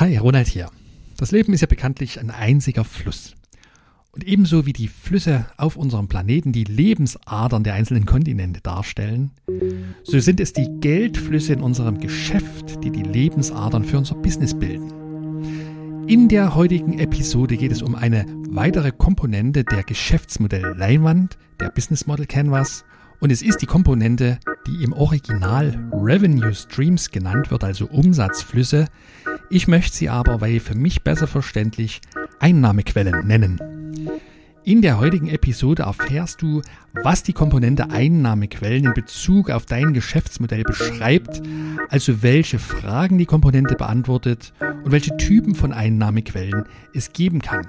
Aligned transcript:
Hi, 0.00 0.16
Ronald 0.16 0.48
hier. 0.48 0.70
Das 1.18 1.30
Leben 1.30 1.52
ist 1.52 1.60
ja 1.60 1.66
bekanntlich 1.66 2.18
ein 2.18 2.30
einziger 2.30 2.84
Fluss. 2.84 3.34
Und 4.12 4.26
ebenso 4.26 4.64
wie 4.64 4.72
die 4.72 4.88
Flüsse 4.88 5.44
auf 5.58 5.76
unserem 5.76 6.08
Planeten 6.08 6.52
die 6.52 6.64
Lebensadern 6.64 7.64
der 7.64 7.74
einzelnen 7.74 8.06
Kontinente 8.06 8.62
darstellen, 8.62 9.32
so 10.02 10.18
sind 10.18 10.40
es 10.40 10.54
die 10.54 10.70
Geldflüsse 10.80 11.52
in 11.52 11.60
unserem 11.60 12.00
Geschäft, 12.00 12.82
die 12.82 12.90
die 12.90 13.02
Lebensadern 13.02 13.84
für 13.84 13.98
unser 13.98 14.14
Business 14.14 14.58
bilden. 14.58 16.06
In 16.06 16.30
der 16.30 16.54
heutigen 16.54 16.98
Episode 16.98 17.58
geht 17.58 17.70
es 17.70 17.82
um 17.82 17.94
eine 17.94 18.24
weitere 18.48 18.92
Komponente 18.92 19.64
der 19.64 19.82
Geschäftsmodell 19.82 20.76
Leinwand, 20.78 21.36
der 21.60 21.68
Business 21.68 22.06
Model 22.06 22.24
Canvas, 22.24 22.86
und 23.20 23.30
es 23.30 23.42
ist 23.42 23.60
die 23.60 23.66
Komponente, 23.66 24.38
die 24.66 24.82
im 24.82 24.94
Original 24.94 25.78
Revenue 25.92 26.54
Streams 26.54 27.10
genannt 27.10 27.50
wird, 27.50 27.64
also 27.64 27.86
Umsatzflüsse. 27.86 28.86
Ich 29.52 29.66
möchte 29.66 29.96
sie 29.96 30.08
aber, 30.08 30.40
weil 30.40 30.60
für 30.60 30.76
mich 30.76 31.02
besser 31.02 31.26
verständlich, 31.26 32.00
Einnahmequellen 32.38 33.26
nennen. 33.26 33.58
In 34.62 34.80
der 34.80 35.00
heutigen 35.00 35.26
Episode 35.26 35.82
erfährst 35.82 36.40
du, 36.40 36.62
was 37.02 37.24
die 37.24 37.32
Komponente 37.32 37.90
Einnahmequellen 37.90 38.84
in 38.84 38.94
Bezug 38.94 39.50
auf 39.50 39.66
dein 39.66 39.92
Geschäftsmodell 39.92 40.62
beschreibt, 40.62 41.42
also 41.88 42.22
welche 42.22 42.60
Fragen 42.60 43.18
die 43.18 43.26
Komponente 43.26 43.74
beantwortet 43.74 44.52
und 44.84 44.92
welche 44.92 45.16
Typen 45.16 45.56
von 45.56 45.72
Einnahmequellen 45.72 46.66
es 46.94 47.12
geben 47.12 47.40
kann. 47.40 47.66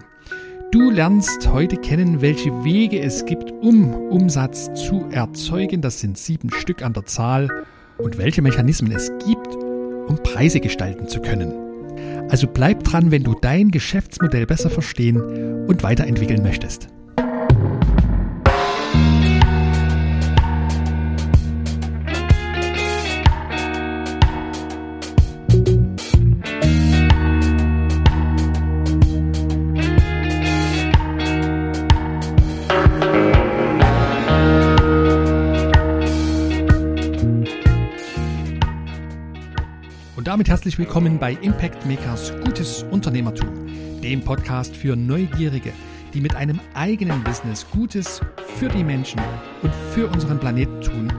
Du 0.71 0.91
lernst 0.91 1.49
heute 1.51 1.77
kennen, 1.77 2.21
welche 2.21 2.63
Wege 2.63 2.99
es 2.99 3.25
gibt, 3.25 3.51
um 3.51 3.91
Umsatz 3.93 4.69
zu 4.75 5.07
erzeugen. 5.09 5.81
Das 5.81 5.99
sind 5.99 6.15
sieben 6.19 6.51
Stück 6.51 6.83
an 6.83 6.93
der 6.93 7.05
Zahl. 7.05 7.49
Und 7.97 8.19
welche 8.19 8.41
Mechanismen 8.43 8.91
es 8.91 9.11
gibt, 9.25 9.55
um 10.07 10.21
Preise 10.23 10.59
gestalten 10.59 11.07
zu 11.07 11.21
können. 11.21 11.70
Also 12.31 12.47
bleib 12.47 12.85
dran, 12.85 13.11
wenn 13.11 13.23
du 13.25 13.35
dein 13.41 13.71
Geschäftsmodell 13.71 14.45
besser 14.45 14.69
verstehen 14.69 15.19
und 15.67 15.83
weiterentwickeln 15.83 16.41
möchtest. 16.41 16.87
Damit 40.31 40.47
herzlich 40.47 40.79
willkommen 40.79 41.19
bei 41.19 41.33
Impact 41.41 41.85
Makers 41.85 42.31
Gutes 42.45 42.83
Unternehmertum, 42.83 43.49
dem 44.01 44.21
Podcast 44.21 44.73
für 44.73 44.95
Neugierige, 44.95 45.73
die 46.13 46.21
mit 46.21 46.37
einem 46.37 46.61
eigenen 46.73 47.21
Business 47.21 47.67
Gutes 47.69 48.21
für 48.55 48.69
die 48.69 48.85
Menschen 48.85 49.19
und 49.61 49.75
für 49.93 50.07
unseren 50.07 50.39
Planeten 50.39 50.79
tun 50.79 51.11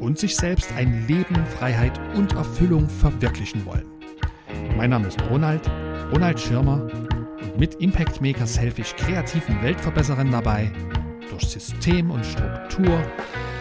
und 0.00 0.18
sich 0.18 0.34
selbst 0.34 0.72
ein 0.78 1.06
Leben 1.06 1.34
in 1.34 1.44
Freiheit 1.44 2.00
und 2.14 2.32
Erfüllung 2.36 2.88
verwirklichen 2.88 3.66
wollen. 3.66 3.84
Mein 4.78 4.88
Name 4.88 5.08
ist 5.08 5.20
Ronald, 5.28 5.70
Ronald 6.10 6.40
Schirmer 6.40 6.88
und 7.42 7.58
mit 7.58 7.74
Impact 7.82 8.22
Makers 8.22 8.58
helfe 8.58 8.80
ich 8.80 8.96
kreativen 8.96 9.60
Weltverbesserern 9.62 10.30
dabei, 10.30 10.72
durch 11.28 11.42
System 11.42 12.10
und 12.10 12.24
Struktur 12.24 13.02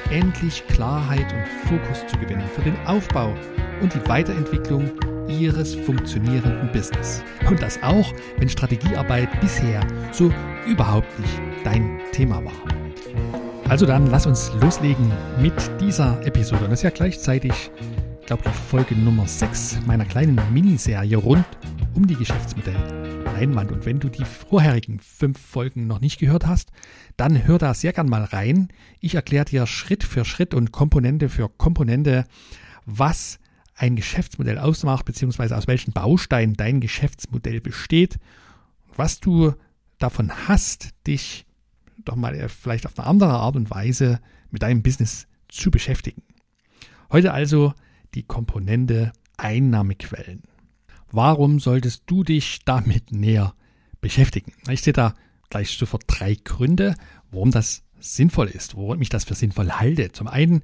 endlich 0.09 0.65
Klarheit 0.67 1.27
und 1.33 1.45
Fokus 1.67 2.07
zu 2.07 2.17
gewinnen 2.19 2.47
für 2.55 2.61
den 2.61 2.77
Aufbau 2.85 3.35
und 3.83 3.93
die 3.93 4.07
Weiterentwicklung 4.07 4.91
ihres 5.27 5.75
funktionierenden 5.75 6.71
Business. 6.71 7.21
Und 7.47 7.61
das 7.61 7.81
auch, 7.83 8.11
wenn 8.37 8.49
Strategiearbeit 8.49 9.39
bisher 9.41 9.85
so 10.11 10.31
überhaupt 10.65 11.19
nicht 11.19 11.41
dein 11.63 11.99
Thema 12.11 12.43
war. 12.43 12.53
Also 13.69 13.85
dann 13.85 14.07
lass 14.07 14.25
uns 14.25 14.51
loslegen 14.61 15.11
mit 15.41 15.53
dieser 15.79 16.25
Episode. 16.25 16.65
Und 16.65 16.71
das 16.71 16.79
ist 16.79 16.83
ja 16.83 16.89
gleichzeitig, 16.89 17.71
glaube 18.25 18.43
ich, 18.45 18.51
Folge 18.51 18.95
Nummer 18.95 19.27
6 19.27 19.79
meiner 19.85 20.05
kleinen 20.05 20.39
Miniserie 20.51 21.17
rund 21.17 21.45
um 21.95 22.07
die 22.07 22.15
Geschäftsmodelle 22.15 23.23
Leinwand. 23.25 23.71
Und 23.71 23.85
wenn 23.85 23.99
du 23.99 24.09
die 24.09 24.25
vorherigen 24.25 24.99
fünf 24.99 25.39
Folgen 25.39 25.87
noch 25.87 26.01
nicht 26.01 26.19
gehört 26.19 26.45
hast, 26.45 26.69
dann 27.17 27.45
hör 27.47 27.57
da 27.57 27.73
sehr 27.73 27.93
gern 27.93 28.09
mal 28.09 28.23
rein. 28.23 28.69
Ich 28.99 29.15
erkläre 29.15 29.45
dir 29.45 29.65
Schritt 29.65 30.03
für 30.03 30.25
Schritt 30.25 30.53
und 30.53 30.71
Komponente 30.71 31.29
für 31.29 31.49
Komponente, 31.49 32.25
was 32.85 33.39
ein 33.75 33.95
Geschäftsmodell 33.95 34.59
ausmacht, 34.59 35.05
beziehungsweise 35.05 35.57
aus 35.57 35.67
welchen 35.67 35.93
Bausteinen 35.93 36.55
dein 36.55 36.79
Geschäftsmodell 36.79 37.59
besteht, 37.61 38.19
was 38.95 39.19
du 39.19 39.53
davon 39.97 40.31
hast, 40.47 40.89
dich 41.07 41.45
doch 42.05 42.15
mal 42.15 42.35
äh, 42.35 42.49
vielleicht 42.49 42.85
auf 42.85 42.97
eine 42.97 43.07
andere 43.07 43.31
Art 43.31 43.55
und 43.55 43.69
Weise 43.69 44.19
mit 44.51 44.61
deinem 44.61 44.83
Business 44.83 45.27
zu 45.47 45.71
beschäftigen. 45.71 46.23
Heute 47.11 47.33
also 47.33 47.73
die 48.13 48.23
Komponente 48.23 49.13
Einnahmequellen. 49.37 50.43
Warum 51.11 51.59
solltest 51.59 52.03
du 52.07 52.23
dich 52.23 52.59
damit 52.65 53.11
näher 53.11 53.53
beschäftigen? 54.01 54.53
Ich 54.69 54.81
sehe 54.81 54.93
da 54.93 55.13
gleich 55.49 55.69
sofort 55.71 56.03
drei 56.07 56.35
Gründe, 56.35 56.95
warum 57.31 57.51
das 57.51 57.83
sinnvoll 57.99 58.47
ist, 58.47 58.75
warum 58.75 59.01
ich 59.01 59.09
das 59.09 59.23
für 59.23 59.35
sinnvoll 59.35 59.71
halte. 59.71 60.11
Zum 60.11 60.27
einen 60.27 60.63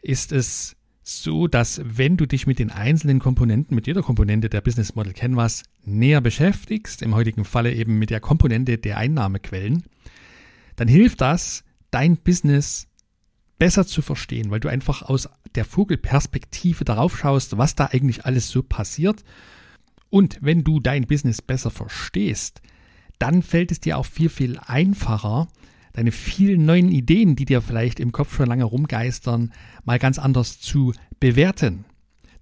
ist 0.00 0.32
es 0.32 0.76
so, 1.10 1.48
dass 1.48 1.80
wenn 1.84 2.16
du 2.16 2.26
dich 2.26 2.46
mit 2.46 2.58
den 2.58 2.70
einzelnen 2.70 3.18
Komponenten, 3.18 3.74
mit 3.74 3.86
jeder 3.86 4.02
Komponente 4.02 4.48
der 4.48 4.60
Business 4.60 4.94
Model 4.94 5.12
Canvas 5.12 5.64
näher 5.84 6.20
beschäftigst, 6.20 7.02
im 7.02 7.14
heutigen 7.14 7.44
Falle 7.44 7.74
eben 7.74 7.98
mit 7.98 8.10
der 8.10 8.20
Komponente 8.20 8.78
der 8.78 8.96
Einnahmequellen, 8.96 9.82
dann 10.76 10.88
hilft 10.88 11.20
das, 11.20 11.64
dein 11.90 12.16
Business 12.16 12.86
besser 13.58 13.86
zu 13.86 14.02
verstehen, 14.02 14.50
weil 14.50 14.60
du 14.60 14.68
einfach 14.68 15.02
aus 15.02 15.28
der 15.54 15.64
Vogelperspektive 15.64 16.84
darauf 16.84 17.18
schaust, 17.18 17.58
was 17.58 17.74
da 17.74 17.86
eigentlich 17.86 18.24
alles 18.24 18.48
so 18.48 18.62
passiert. 18.62 19.24
Und 20.10 20.38
wenn 20.40 20.64
du 20.64 20.80
dein 20.80 21.06
Business 21.06 21.42
besser 21.42 21.70
verstehst, 21.70 22.62
dann 23.18 23.42
fällt 23.42 23.72
es 23.72 23.80
dir 23.80 23.98
auch 23.98 24.06
viel, 24.06 24.28
viel 24.28 24.58
einfacher, 24.58 25.48
deine 25.92 26.12
vielen 26.12 26.64
neuen 26.64 26.90
Ideen, 26.90 27.36
die 27.36 27.44
dir 27.44 27.62
vielleicht 27.62 28.00
im 28.00 28.12
Kopf 28.12 28.34
schon 28.36 28.46
lange 28.46 28.64
rumgeistern, 28.64 29.52
mal 29.84 29.98
ganz 29.98 30.18
anders 30.18 30.60
zu 30.60 30.92
bewerten. 31.18 31.84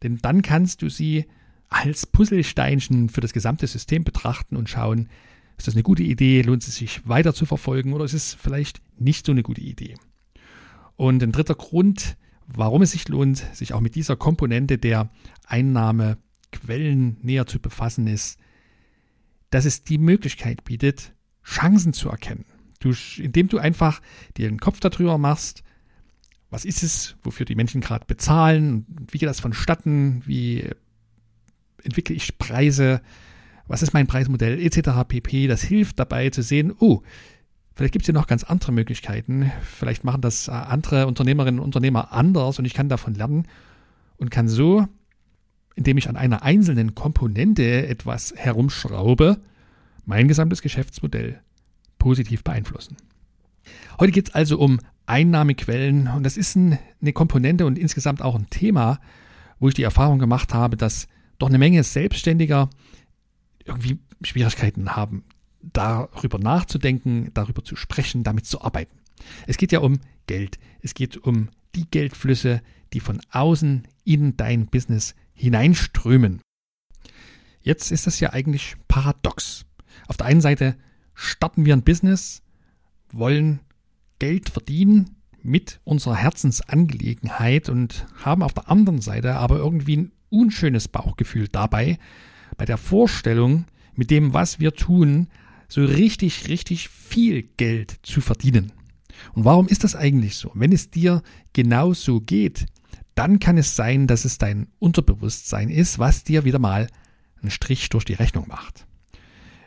Denn 0.03 0.19
dann 0.19 0.43
kannst 0.43 0.83
du 0.83 0.89
sie 0.89 1.27
als 1.69 2.07
Puzzlesteinchen 2.07 3.09
für 3.09 3.21
das 3.21 3.33
gesamte 3.33 3.67
System 3.67 4.05
betrachten 4.05 4.57
und 4.57 4.69
schauen, 4.69 5.09
ist 5.57 5.67
das 5.67 5.75
eine 5.75 5.83
gute 5.83 6.03
Idee, 6.03 6.43
lohnt 6.43 6.67
es 6.67 6.77
sich 6.77 7.07
weiter 7.07 7.35
zu 7.35 7.45
verfolgen 7.45 7.93
oder 7.93 8.05
ist 8.05 8.15
es 8.15 8.35
vielleicht 8.35 8.81
nicht 8.97 9.27
so 9.27 9.33
eine 9.33 9.43
gute 9.43 9.61
Idee. 9.61 9.97
Und 10.97 11.23
ein 11.23 11.33
dritter 11.33 11.55
Grund, 11.55 12.17
warum 12.47 12.83
es 12.83 12.93
sich 12.93 13.09
lohnt, 13.09 13.39
sich 13.53 13.75
auch 13.75 13.81
mit 13.81 13.95
dieser 13.95 14.17
Komponente 14.17 14.79
der 14.79 15.11
Einnahmequellen 15.47 17.19
näher 17.23 17.47
zu 17.47 17.59
befassen, 17.59 18.07
ist, 18.07 18.39
dass 19.51 19.65
es 19.65 19.85
die 19.85 19.99
Möglichkeit 19.99 20.65
bietet, 20.65 21.13
Chancen 21.43 21.93
zu 21.93 22.09
erkennen. 22.09 22.45
Du, 22.81 22.93
indem 23.19 23.49
du 23.49 23.59
einfach 23.59 24.01
dir 24.37 24.49
den 24.49 24.61
Kopf 24.61 24.81
darüber 24.81 25.19
machst, 25.19 25.63
was 26.51 26.65
ist 26.65 26.83
es, 26.83 27.17
wofür 27.23 27.45
die 27.45 27.55
Menschen 27.55 27.81
gerade 27.81 28.07
bezahlen, 28.07 28.87
wie 29.11 29.19
geht 29.19 29.29
das 29.29 29.41
vonstatten, 29.41 30.23
wie 30.25 30.71
entwickle 31.83 32.15
ich 32.15 32.39
Preise, 32.39 33.01
was 33.67 33.83
ist 33.83 33.93
mein 33.93 34.07
Preismodell 34.07 34.59
etc. 34.61 34.91
pp. 35.07 35.47
Das 35.47 35.63
hilft 35.63 35.99
dabei 35.99 36.31
zu 36.31 36.43
sehen, 36.43 36.73
oh, 36.79 37.03
vielleicht 37.75 37.93
gibt 37.93 38.05
es 38.05 38.09
ja 38.09 38.15
noch 38.15 38.27
ganz 38.27 38.45
andere 38.45 38.73
Möglichkeiten, 38.73 39.53
vielleicht 39.63 40.05
machen 40.05 40.23
das 40.23 40.49
äh, 40.49 40.53
andere 40.53 41.07
Unternehmerinnen 41.07 41.61
und 41.61 41.67
Unternehmer 41.67 42.13
anders 42.13 42.59
und 42.59 42.65
ich 42.65 42.75
kann 42.75 42.89
davon 42.89 43.15
lernen 43.15 43.47
und 44.17 44.31
kann 44.31 44.49
so, 44.49 44.87
indem 45.75 45.99
ich 45.99 46.09
an 46.09 46.17
einer 46.17 46.43
einzelnen 46.43 46.95
Komponente 46.95 47.87
etwas 47.87 48.35
herumschraube, 48.37 49.39
mein 50.07 50.29
gesamtes 50.29 50.63
Geschäftsmodell 50.63 51.41
positiv 51.99 52.45
beeinflussen. 52.45 52.97
Heute 53.99 54.13
geht 54.13 54.29
es 54.29 54.35
also 54.35 54.59
um 54.59 54.81
Einnahmequellen 55.07 56.09
und 56.09 56.23
das 56.23 56.37
ist 56.37 56.57
ein, 56.57 56.79
eine 57.01 57.13
Komponente 57.13 57.67
und 57.67 57.79
insgesamt 57.79 58.23
auch 58.23 58.35
ein 58.35 58.51
Thema, 58.51 59.01
wo 59.59 59.69
ich 59.69 59.75
die 59.75 59.83
Erfahrung 59.83 60.19
gemacht 60.19 60.55
habe, 60.55 60.77
dass 60.77 61.09
doch 61.39 61.49
eine 61.49 61.59
Menge 61.59 61.83
Selbstständiger 61.83 62.69
irgendwie 63.65 63.99
Schwierigkeiten 64.23 64.97
haben, 64.97 65.25
darüber 65.61 66.39
nachzudenken, 66.39 67.31
darüber 67.35 67.65
zu 67.65 67.77
sprechen, 67.77 68.23
damit 68.23 68.47
zu 68.47 68.63
arbeiten. 68.63 68.99
Es 69.47 69.57
geht 69.57 69.73
ja 69.73 69.81
um 69.81 70.01
Geld. 70.27 70.59
Es 70.83 70.95
geht 70.95 71.17
um 71.17 71.49
die 71.75 71.91
Geldflüsse, 71.91 72.63
die 72.93 73.01
von 73.01 73.21
außen 73.31 73.87
in 74.05 74.37
dein 74.37 74.67
Business 74.67 75.15
hineinströmen. 75.35 76.41
Jetzt 77.61 77.93
ist 77.93 78.07
das 78.07 78.21
ja 78.21 78.33
eigentlich 78.33 78.77
paradox. 78.89 79.65
Auf 80.07 80.17
der 80.17 80.27
einen 80.27 80.41
Seite 80.41 80.77
starten 81.19 81.65
wir 81.65 81.75
ein 81.75 81.83
Business, 81.83 82.43
wollen 83.11 83.59
Geld 84.21 84.49
verdienen 84.49 85.17
mit 85.43 85.81
unserer 85.85 86.15
Herzensangelegenheit 86.15 87.69
und 87.69 88.07
haben 88.23 88.43
auf 88.43 88.55
der 88.55 88.71
anderen 88.71 89.01
Seite 89.01 89.35
aber 89.35 89.57
irgendwie 89.57 89.97
ein 89.97 90.13
unschönes 90.31 90.87
Bauchgefühl 90.89 91.49
dabei, 91.49 91.99
bei 92.57 92.65
der 92.65 92.79
Vorstellung, 92.79 93.65
mit 93.95 94.11
dem, 94.11 94.33
was 94.33 94.61
wir 94.61 94.75
tun, 94.75 95.29
so 95.69 95.85
richtig, 95.85 96.49
richtig 96.49 96.89
viel 96.89 97.43
Geld 97.43 97.99
zu 98.03 98.21
verdienen. 98.21 98.73
Und 99.33 99.45
warum 99.45 99.67
ist 99.67 99.83
das 99.83 99.97
eigentlich 99.97 100.37
so? 100.37 100.53
Wenn 100.55 100.71
es 100.73 100.91
dir 100.91 101.23
genau 101.53 101.95
so 101.95 102.21
geht, 102.21 102.67
dann 103.17 103.41
kann 103.41 103.59
es 103.59 103.75
sein, 103.75 104.07
dass 104.07 104.25
es 104.25 104.39
dein 104.39 104.69
Unterbewusstsein 104.79 105.69
ist, 105.69 105.99
was 105.99 106.23
dir 106.23 106.45
wieder 106.45 106.61
mal 106.61 106.87
einen 107.43 107.51
Strich 107.51 107.89
durch 107.89 108.05
die 108.05 108.15
Rechnung 108.15 108.47
macht. 108.47 108.88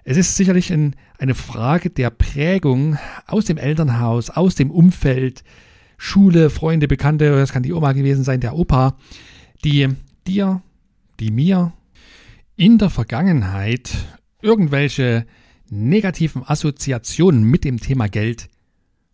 Es 0.03 0.17
ist 0.17 0.35
sicherlich 0.35 0.71
ein, 0.73 0.95
eine 1.19 1.35
Frage 1.35 1.89
der 1.89 2.09
Prägung 2.09 2.97
aus 3.27 3.45
dem 3.45 3.57
Elternhaus, 3.57 4.29
aus 4.29 4.55
dem 4.55 4.71
Umfeld, 4.71 5.43
Schule, 5.97 6.49
Freunde, 6.49 6.87
Bekannte, 6.87 7.29
das 7.31 7.53
kann 7.53 7.63
die 7.63 7.73
Oma 7.73 7.91
gewesen 7.91 8.23
sein, 8.23 8.41
der 8.41 8.55
Opa, 8.55 8.97
die 9.63 9.87
dir, 10.25 10.63
die 11.19 11.29
mir 11.29 11.73
in 12.55 12.79
der 12.79 12.89
Vergangenheit 12.89 13.91
irgendwelche 14.41 15.27
negativen 15.69 16.43
Assoziationen 16.45 17.43
mit 17.43 17.63
dem 17.63 17.79
Thema 17.79 18.07
Geld 18.07 18.49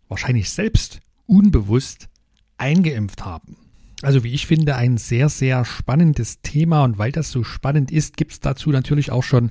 wahrscheinlich 0.08 0.50
selbst 0.50 1.00
unbewusst 1.26 2.08
eingeimpft 2.56 3.24
haben. 3.24 3.56
Also 4.00 4.24
wie 4.24 4.32
ich 4.32 4.46
finde, 4.46 4.76
ein 4.76 4.96
sehr, 4.96 5.28
sehr 5.28 5.64
spannendes 5.64 6.40
Thema 6.40 6.84
und 6.84 6.98
weil 6.98 7.12
das 7.12 7.30
so 7.30 7.44
spannend 7.44 7.90
ist, 7.90 8.16
gibt 8.16 8.32
es 8.32 8.40
dazu 8.40 8.70
natürlich 8.70 9.10
auch 9.10 9.24
schon 9.24 9.50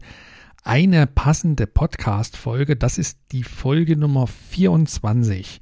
eine 0.68 1.08
passende 1.08 1.66
Podcast-Folge. 1.66 2.76
Das 2.76 2.98
ist 2.98 3.18
die 3.32 3.44
Folge 3.44 3.96
Nummer 3.96 4.28
24, 4.28 5.62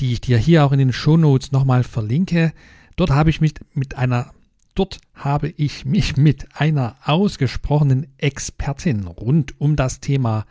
die 0.00 0.12
ich 0.12 0.20
dir 0.20 0.36
hier 0.36 0.66
auch 0.66 0.72
in 0.72 0.78
den 0.78 0.92
Shownotes 0.92 1.50
nochmal 1.50 1.82
verlinke. 1.82 2.52
Dort 2.96 3.10
habe 3.10 3.30
ich 3.30 3.40
mich 3.40 3.54
mit 3.72 3.96
einer 3.96 4.32
Dort 4.74 4.98
habe 5.14 5.48
ich 5.50 5.84
mich 5.84 6.16
mit 6.16 6.48
einer 6.56 6.96
ausgesprochenen 7.04 8.08
Expertin 8.18 9.06
rund 9.06 9.60
um 9.60 9.76
das 9.76 10.00
Thema 10.00 10.46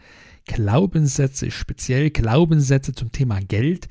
Glaubenssätze, 0.46 1.52
speziell 1.52 2.10
Glaubenssätze 2.10 2.94
zum 2.94 3.12
Thema 3.12 3.42
Geld, 3.42 3.90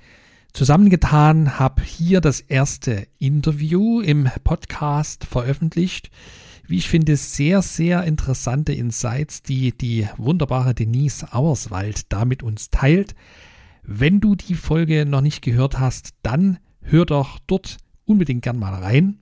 zusammengetan, 0.54 1.58
habe 1.58 1.82
hier 1.82 2.22
das 2.22 2.40
erste 2.40 3.06
Interview 3.18 4.00
im 4.00 4.28
Podcast 4.42 5.26
veröffentlicht. 5.26 6.10
Wie 6.66 6.78
ich 6.78 6.88
finde, 6.88 7.16
sehr, 7.16 7.60
sehr 7.62 8.04
interessante 8.04 8.72
Insights, 8.72 9.42
die 9.42 9.76
die 9.76 10.08
wunderbare 10.16 10.74
Denise 10.74 11.32
Auerswald 11.32 12.12
da 12.12 12.24
mit 12.24 12.42
uns 12.42 12.70
teilt. 12.70 13.14
Wenn 13.82 14.20
du 14.20 14.36
die 14.36 14.54
Folge 14.54 15.04
noch 15.04 15.20
nicht 15.20 15.42
gehört 15.42 15.78
hast, 15.78 16.10
dann 16.22 16.58
hör 16.80 17.04
doch 17.04 17.38
dort 17.46 17.78
unbedingt 18.04 18.42
gern 18.42 18.58
mal 18.58 18.74
rein. 18.74 19.18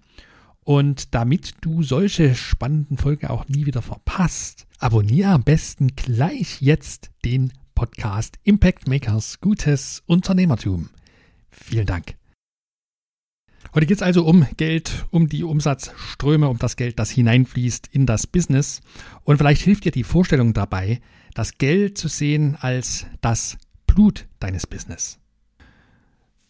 Und 0.63 1.15
damit 1.15 1.55
du 1.63 1.83
solche 1.83 2.35
spannenden 2.35 2.99
Folgen 2.99 3.29
auch 3.29 3.49
nie 3.49 3.67
wieder 3.67 3.83
verpasst, 3.83 4.67
abonniere 4.79 5.31
am 5.31 5.43
besten 5.43 5.97
gleich 5.97 6.61
jetzt 6.61 7.11
den 7.25 7.53
Podcast 7.75 8.39
Impact 8.45 8.87
Makers 8.87 9.41
Gutes 9.41 10.03
Unternehmertum. 10.07 10.91
Vielen 11.51 11.87
Dank. 11.87 12.20
Heute 13.75 13.87
geht 13.87 13.99
es 13.99 14.03
also 14.03 14.25
um 14.25 14.47
Geld, 14.57 15.07
um 15.11 15.29
die 15.29 15.45
Umsatzströme, 15.45 16.49
um 16.49 16.59
das 16.59 16.77
Geld, 16.77 16.99
das 16.99 17.11
hineinfließt 17.11 17.89
in 17.93 18.07
das 18.07 18.27
Business. 18.27 18.81
Und 19.23 19.39
vielleicht 19.39 19.63
hilft 19.63 19.85
dir 19.85 19.93
die 19.93 20.05
Vorstellung 20.05 20.55
dabei, 20.55 21.01
das 21.35 21.59
Geld 21.59 21.97
zu 21.97 22.09
sehen 22.09 22.57
als 22.61 23.07
das 23.21 23.59
Blut 23.87 24.27
deines 24.41 24.67
Business. 24.67 25.19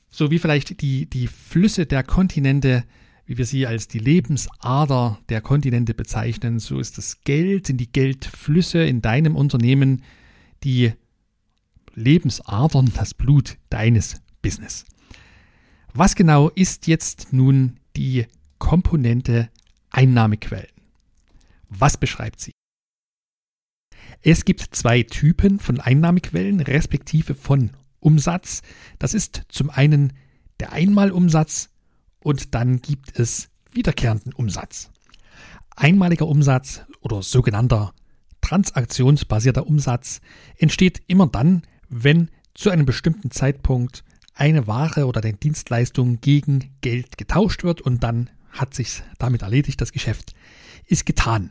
So 0.08 0.31
wie 0.31 0.38
vielleicht 0.38 0.81
die, 0.81 1.06
die 1.06 1.26
Flüsse 1.26 1.87
der 1.87 2.02
Kontinente 2.02 2.84
wie 3.31 3.38
wir 3.38 3.46
sie 3.46 3.64
als 3.64 3.87
die 3.87 4.00
Lebensader 4.00 5.20
der 5.28 5.40
Kontinente 5.40 5.94
bezeichnen, 5.94 6.58
so 6.58 6.81
ist 6.81 6.99
das 6.99 7.20
Geld, 7.22 7.69
sind 7.69 7.76
die 7.76 7.93
Geldflüsse 7.93 8.82
in 8.82 9.02
deinem 9.02 9.37
Unternehmen 9.37 10.02
die 10.64 10.94
Lebensadern, 11.94 12.90
das 12.93 13.14
Blut 13.14 13.56
deines 13.69 14.20
Business. 14.43 14.84
Was 15.93 16.15
genau 16.15 16.51
ist 16.51 16.87
jetzt 16.87 17.33
nun 17.33 17.81
die 17.97 18.27
Komponente 18.59 19.51
Einnahmequellen? 19.91 20.71
Was 21.69 21.97
beschreibt 21.97 22.41
sie? 22.41 22.53
Es 24.23 24.45
gibt 24.45 24.61
zwei 24.75 25.03
Typen 25.03 25.59
von 25.59 25.81
Einnahmequellen, 25.81 26.61
respektive 26.61 27.35
von 27.35 27.71
Umsatz. 27.99 28.63
Das 28.99 29.15
ist 29.15 29.43
zum 29.49 29.71
einen 29.71 30.13
der 30.61 30.73
Einmalumsatz 30.73 31.71
und 32.21 32.55
dann 32.55 32.81
gibt 32.81 33.19
es 33.19 33.49
wiederkehrenden 33.73 34.33
Umsatz. 34.33 34.91
Einmaliger 35.75 36.27
Umsatz 36.27 36.83
oder 37.01 37.23
sogenannter 37.23 37.95
transaktionsbasierter 38.43 39.67
Umsatz 39.67 40.21
entsteht 40.57 41.03
immer 41.07 41.27
dann, 41.27 41.63
wenn 41.89 42.31
zu 42.55 42.71
einem 42.71 42.85
bestimmten 42.85 43.31
Zeitpunkt 43.31 44.05
eine 44.41 44.67
Ware 44.67 45.07
oder 45.07 45.23
eine 45.23 45.35
Dienstleistung 45.35 46.21
gegen 46.21 46.71
Geld 46.81 47.19
getauscht 47.19 47.63
wird 47.63 47.83
und 47.83 48.03
dann 48.03 48.31
hat 48.51 48.75
sich 48.75 49.03
damit 49.19 49.43
erledigt, 49.43 49.81
das 49.81 49.93
Geschäft 49.93 50.35
ist 50.87 51.07
getan. 51.07 51.51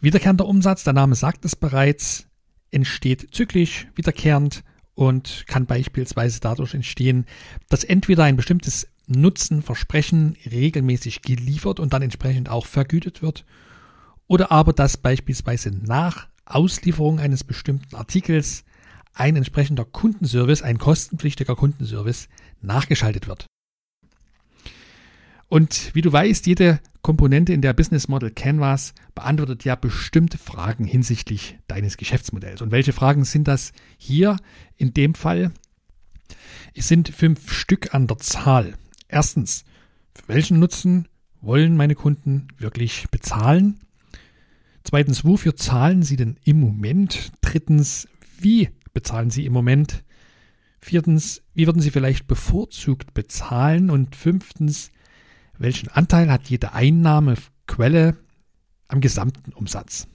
Wiederkehrender 0.00 0.46
Umsatz, 0.46 0.84
der 0.84 0.94
Name 0.94 1.14
sagt 1.14 1.44
es 1.44 1.54
bereits, 1.54 2.26
entsteht 2.70 3.28
zyklisch, 3.32 3.86
wiederkehrend 3.94 4.64
und 4.94 5.44
kann 5.46 5.66
beispielsweise 5.66 6.40
dadurch 6.40 6.74
entstehen, 6.74 7.26
dass 7.68 7.84
entweder 7.84 8.24
ein 8.24 8.36
bestimmtes 8.36 8.88
Nutzenversprechen 9.06 10.36
regelmäßig 10.50 11.22
geliefert 11.22 11.78
und 11.78 11.92
dann 11.92 12.02
entsprechend 12.02 12.48
auch 12.48 12.66
vergütet 12.66 13.20
wird. 13.20 13.44
Oder 14.26 14.50
aber, 14.50 14.72
dass 14.72 14.96
beispielsweise 14.96 15.70
nach 15.70 16.28
Auslieferung 16.46 17.20
eines 17.20 17.44
bestimmten 17.44 17.94
Artikels 17.94 18.64
ein 19.14 19.36
entsprechender 19.36 19.84
Kundenservice, 19.84 20.62
ein 20.62 20.78
kostenpflichtiger 20.78 21.56
Kundenservice 21.56 22.28
nachgeschaltet 22.60 23.28
wird. 23.28 23.46
Und 25.48 25.94
wie 25.94 26.00
du 26.00 26.10
weißt, 26.10 26.46
jede 26.46 26.80
Komponente 27.02 27.52
in 27.52 27.60
der 27.60 27.74
Business 27.74 28.08
Model 28.08 28.30
Canvas 28.30 28.94
beantwortet 29.14 29.64
ja 29.64 29.74
bestimmte 29.74 30.38
Fragen 30.38 30.84
hinsichtlich 30.84 31.58
deines 31.66 31.96
Geschäftsmodells. 31.98 32.62
Und 32.62 32.70
welche 32.70 32.92
Fragen 32.94 33.24
sind 33.24 33.48
das 33.48 33.72
hier 33.98 34.38
in 34.76 34.94
dem 34.94 35.14
Fall? 35.14 35.52
Es 36.74 36.88
sind 36.88 37.08
fünf 37.08 37.52
Stück 37.52 37.94
an 37.94 38.06
der 38.06 38.18
Zahl. 38.18 38.74
Erstens, 39.08 39.64
für 40.14 40.28
welchen 40.28 40.58
Nutzen 40.58 41.06
wollen 41.42 41.76
meine 41.76 41.96
Kunden 41.96 42.48
wirklich 42.56 43.08
bezahlen? 43.10 43.80
Zweitens, 44.84 45.24
wofür 45.24 45.54
zahlen 45.54 46.02
sie 46.02 46.16
denn 46.16 46.38
im 46.44 46.60
Moment? 46.60 47.32
Drittens, 47.40 48.08
wie 48.38 48.70
bezahlen 48.92 49.30
sie 49.30 49.46
im 49.46 49.52
Moment? 49.52 50.04
Viertens, 50.80 51.42
wie 51.54 51.66
würden 51.66 51.80
sie 51.80 51.90
vielleicht 51.90 52.26
bevorzugt 52.26 53.14
bezahlen? 53.14 53.90
Und 53.90 54.16
fünftens, 54.16 54.90
welchen 55.58 55.88
Anteil 55.88 56.30
hat 56.30 56.48
jede 56.48 56.72
Einnahmequelle 56.72 58.16
am 58.88 59.00
gesamten 59.00 59.52
Umsatz? 59.52 60.08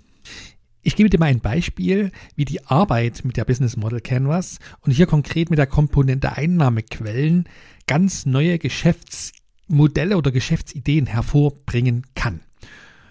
Ich 0.81 0.95
gebe 0.95 1.09
dir 1.09 1.19
mal 1.19 1.25
ein 1.25 1.41
Beispiel, 1.41 2.11
wie 2.35 2.45
die 2.45 2.65
Arbeit 2.65 3.25
mit 3.25 3.35
der 3.35 3.45
Business 3.45 3.75
Model 3.75 3.99
Canvas 3.99 4.59
und 4.81 4.91
hier 4.91 5.05
konkret 5.05 5.49
mit 5.49 5.59
der 5.59 5.67
Komponente 5.67 6.37
Einnahmequellen 6.37 7.49
ganz 7.87 8.25
neue 8.25 8.57
Geschäftsmodelle 8.57 10.17
oder 10.17 10.31
Geschäftsideen 10.31 11.05
hervorbringen 11.05 12.05
kann. 12.15 12.41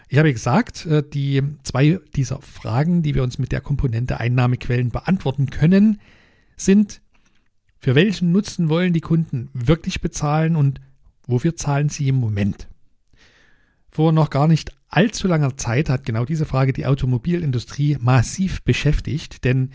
Ich 0.08 0.18
habe 0.18 0.32
gesagt, 0.32 0.86
äh, 0.86 1.02
die 1.02 1.42
zwei 1.62 1.98
dieser 2.14 2.40
Fragen, 2.40 3.02
die 3.02 3.14
wir 3.14 3.22
uns 3.22 3.38
mit 3.38 3.52
der 3.52 3.60
Komponente 3.60 4.20
Einnahmequellen 4.20 4.90
beantworten 4.90 5.50
können, 5.50 6.00
sind, 6.56 7.00
für 7.78 7.94
welchen 7.94 8.32
Nutzen 8.32 8.68
wollen 8.68 8.92
die 8.92 9.00
Kunden 9.00 9.50
wirklich 9.52 10.00
bezahlen 10.00 10.56
und 10.56 10.80
wofür 11.26 11.56
zahlen 11.56 11.88
sie 11.88 12.08
im 12.08 12.16
Moment? 12.16 12.68
Vor 13.90 14.12
noch 14.12 14.30
gar 14.30 14.48
nicht 14.48 14.72
allzu 14.88 15.28
langer 15.28 15.56
Zeit 15.56 15.88
hat 15.88 16.04
genau 16.04 16.25
diese 16.25 16.46
Frage 16.46 16.72
die 16.72 16.86
Automobilindustrie 16.86 17.96
massiv 18.00 18.62
beschäftigt, 18.62 19.44
denn 19.44 19.70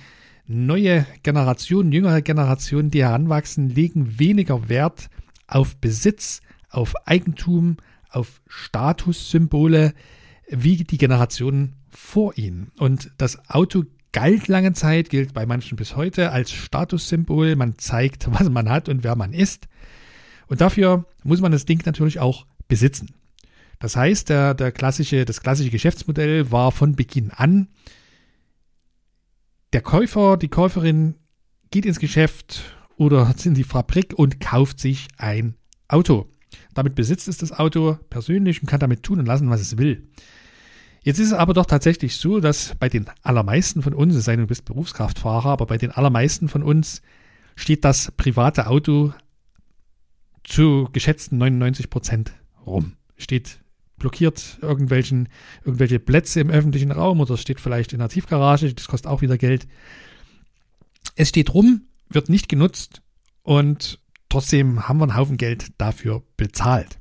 neue 0.47 1.05
Generationen, 1.23 1.91
jüngere 1.91 2.21
Generationen, 2.21 2.91
die 2.91 3.03
heranwachsen, 3.03 3.69
legen 3.69 4.19
weniger 4.19 4.69
Wert 4.69 5.09
auf 5.47 5.77
Besitz, 5.77 6.41
auf 6.69 6.95
Eigentum, 7.05 7.77
auf 8.09 8.41
Statussymbole 8.47 9.93
wie 10.47 10.77
die 10.77 10.97
Generationen 10.97 11.75
vor 11.89 12.37
ihnen. 12.37 12.71
Und 12.77 13.11
das 13.17 13.49
Auto 13.49 13.83
galt 14.11 14.47
lange 14.47 14.73
Zeit, 14.73 15.09
gilt 15.09 15.33
bei 15.33 15.45
manchen 15.45 15.75
bis 15.75 15.95
heute 15.95 16.31
als 16.31 16.51
Statussymbol. 16.51 17.55
Man 17.55 17.77
zeigt, 17.77 18.31
was 18.31 18.49
man 18.49 18.69
hat 18.69 18.89
und 18.89 19.03
wer 19.03 19.15
man 19.15 19.33
ist. 19.33 19.67
Und 20.47 20.61
dafür 20.61 21.05
muss 21.23 21.41
man 21.41 21.51
das 21.51 21.65
Ding 21.65 21.81
natürlich 21.85 22.19
auch 22.19 22.45
besitzen. 22.67 23.15
Das 23.79 23.95
heißt, 23.95 24.29
der, 24.29 24.53
der 24.53 24.71
klassische, 24.71 25.25
das 25.25 25.41
klassische 25.41 25.71
Geschäftsmodell 25.71 26.51
war 26.51 26.71
von 26.71 26.95
Beginn 26.95 27.31
an, 27.31 27.67
der 29.73 29.81
Käufer, 29.81 30.37
die 30.37 30.49
Käuferin 30.49 31.15
geht 31.71 31.85
ins 31.85 31.99
Geschäft 31.99 32.61
oder 32.97 33.33
in 33.43 33.53
die 33.53 33.63
Fabrik 33.63 34.13
und 34.13 34.39
kauft 34.39 34.79
sich 34.79 35.07
ein 35.17 35.55
Auto. 35.87 36.29
Damit 36.73 36.95
besitzt 36.95 37.27
es 37.27 37.37
das 37.37 37.51
Auto 37.51 37.97
persönlich 38.09 38.61
und 38.61 38.67
kann 38.67 38.79
damit 38.79 39.03
tun 39.03 39.19
und 39.19 39.25
lassen, 39.25 39.49
was 39.49 39.61
es 39.61 39.77
will. 39.77 40.07
Jetzt 41.03 41.19
ist 41.19 41.27
es 41.27 41.33
aber 41.33 41.53
doch 41.53 41.65
tatsächlich 41.65 42.17
so, 42.17 42.39
dass 42.39 42.75
bei 42.79 42.87
den 42.87 43.07
allermeisten 43.23 43.81
von 43.81 43.93
uns, 43.93 44.15
es 44.15 44.25
sei 44.25 44.33
denn, 44.33 44.41
du 44.41 44.47
bist 44.47 44.65
Berufskraftfahrer, 44.65 45.49
aber 45.49 45.65
bei 45.65 45.77
den 45.77 45.91
allermeisten 45.91 46.47
von 46.47 46.61
uns 46.61 47.01
steht 47.55 47.83
das 47.83 48.11
private 48.11 48.67
Auto 48.67 49.13
zu 50.43 50.89
geschätzten 50.93 51.37
99 51.39 51.89
Prozent 51.89 52.33
rum. 52.65 52.93
Steht 53.17 53.59
blockiert 53.97 54.57
irgendwelchen, 54.61 55.29
irgendwelche 55.63 55.99
Plätze 55.99 56.39
im 56.39 56.49
öffentlichen 56.49 56.91
Raum 56.91 57.19
oder 57.19 57.37
steht 57.37 57.59
vielleicht 57.59 57.93
in 57.93 57.99
der 57.99 58.09
Tiefgarage, 58.09 58.73
das 58.73 58.87
kostet 58.87 59.09
auch 59.09 59.21
wieder 59.21 59.37
Geld. 59.37 59.67
Es 61.15 61.29
steht 61.29 61.53
rum, 61.53 61.83
wird 62.09 62.29
nicht 62.29 62.49
genutzt 62.49 63.01
und 63.43 63.99
trotzdem 64.31 64.87
haben 64.87 64.99
wir 64.99 65.03
einen 65.03 65.15
Haufen 65.15 65.37
Geld 65.37 65.71
dafür 65.77 66.23
bezahlt. 66.37 66.99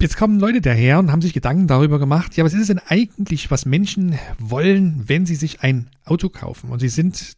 Jetzt 0.00 0.18
kommen 0.18 0.38
Leute 0.38 0.60
daher 0.60 0.98
und 0.98 1.10
haben 1.10 1.22
sich 1.22 1.32
Gedanken 1.32 1.66
darüber 1.66 1.98
gemacht, 1.98 2.36
ja, 2.36 2.44
was 2.44 2.52
ist 2.52 2.60
es 2.60 2.66
denn 2.66 2.80
eigentlich, 2.80 3.50
was 3.50 3.64
Menschen 3.64 4.18
wollen, 4.38 5.08
wenn 5.08 5.24
sie 5.24 5.36
sich 5.36 5.62
ein 5.62 5.88
Auto 6.04 6.28
kaufen? 6.28 6.68
Und 6.68 6.80
sie 6.80 6.90
sind 6.90 7.36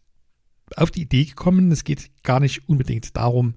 auf 0.74 0.90
die 0.90 1.02
Idee 1.02 1.26
gekommen, 1.26 1.70
es 1.70 1.84
geht 1.84 2.10
gar 2.24 2.40
nicht 2.40 2.68
unbedingt 2.68 3.16
darum, 3.16 3.54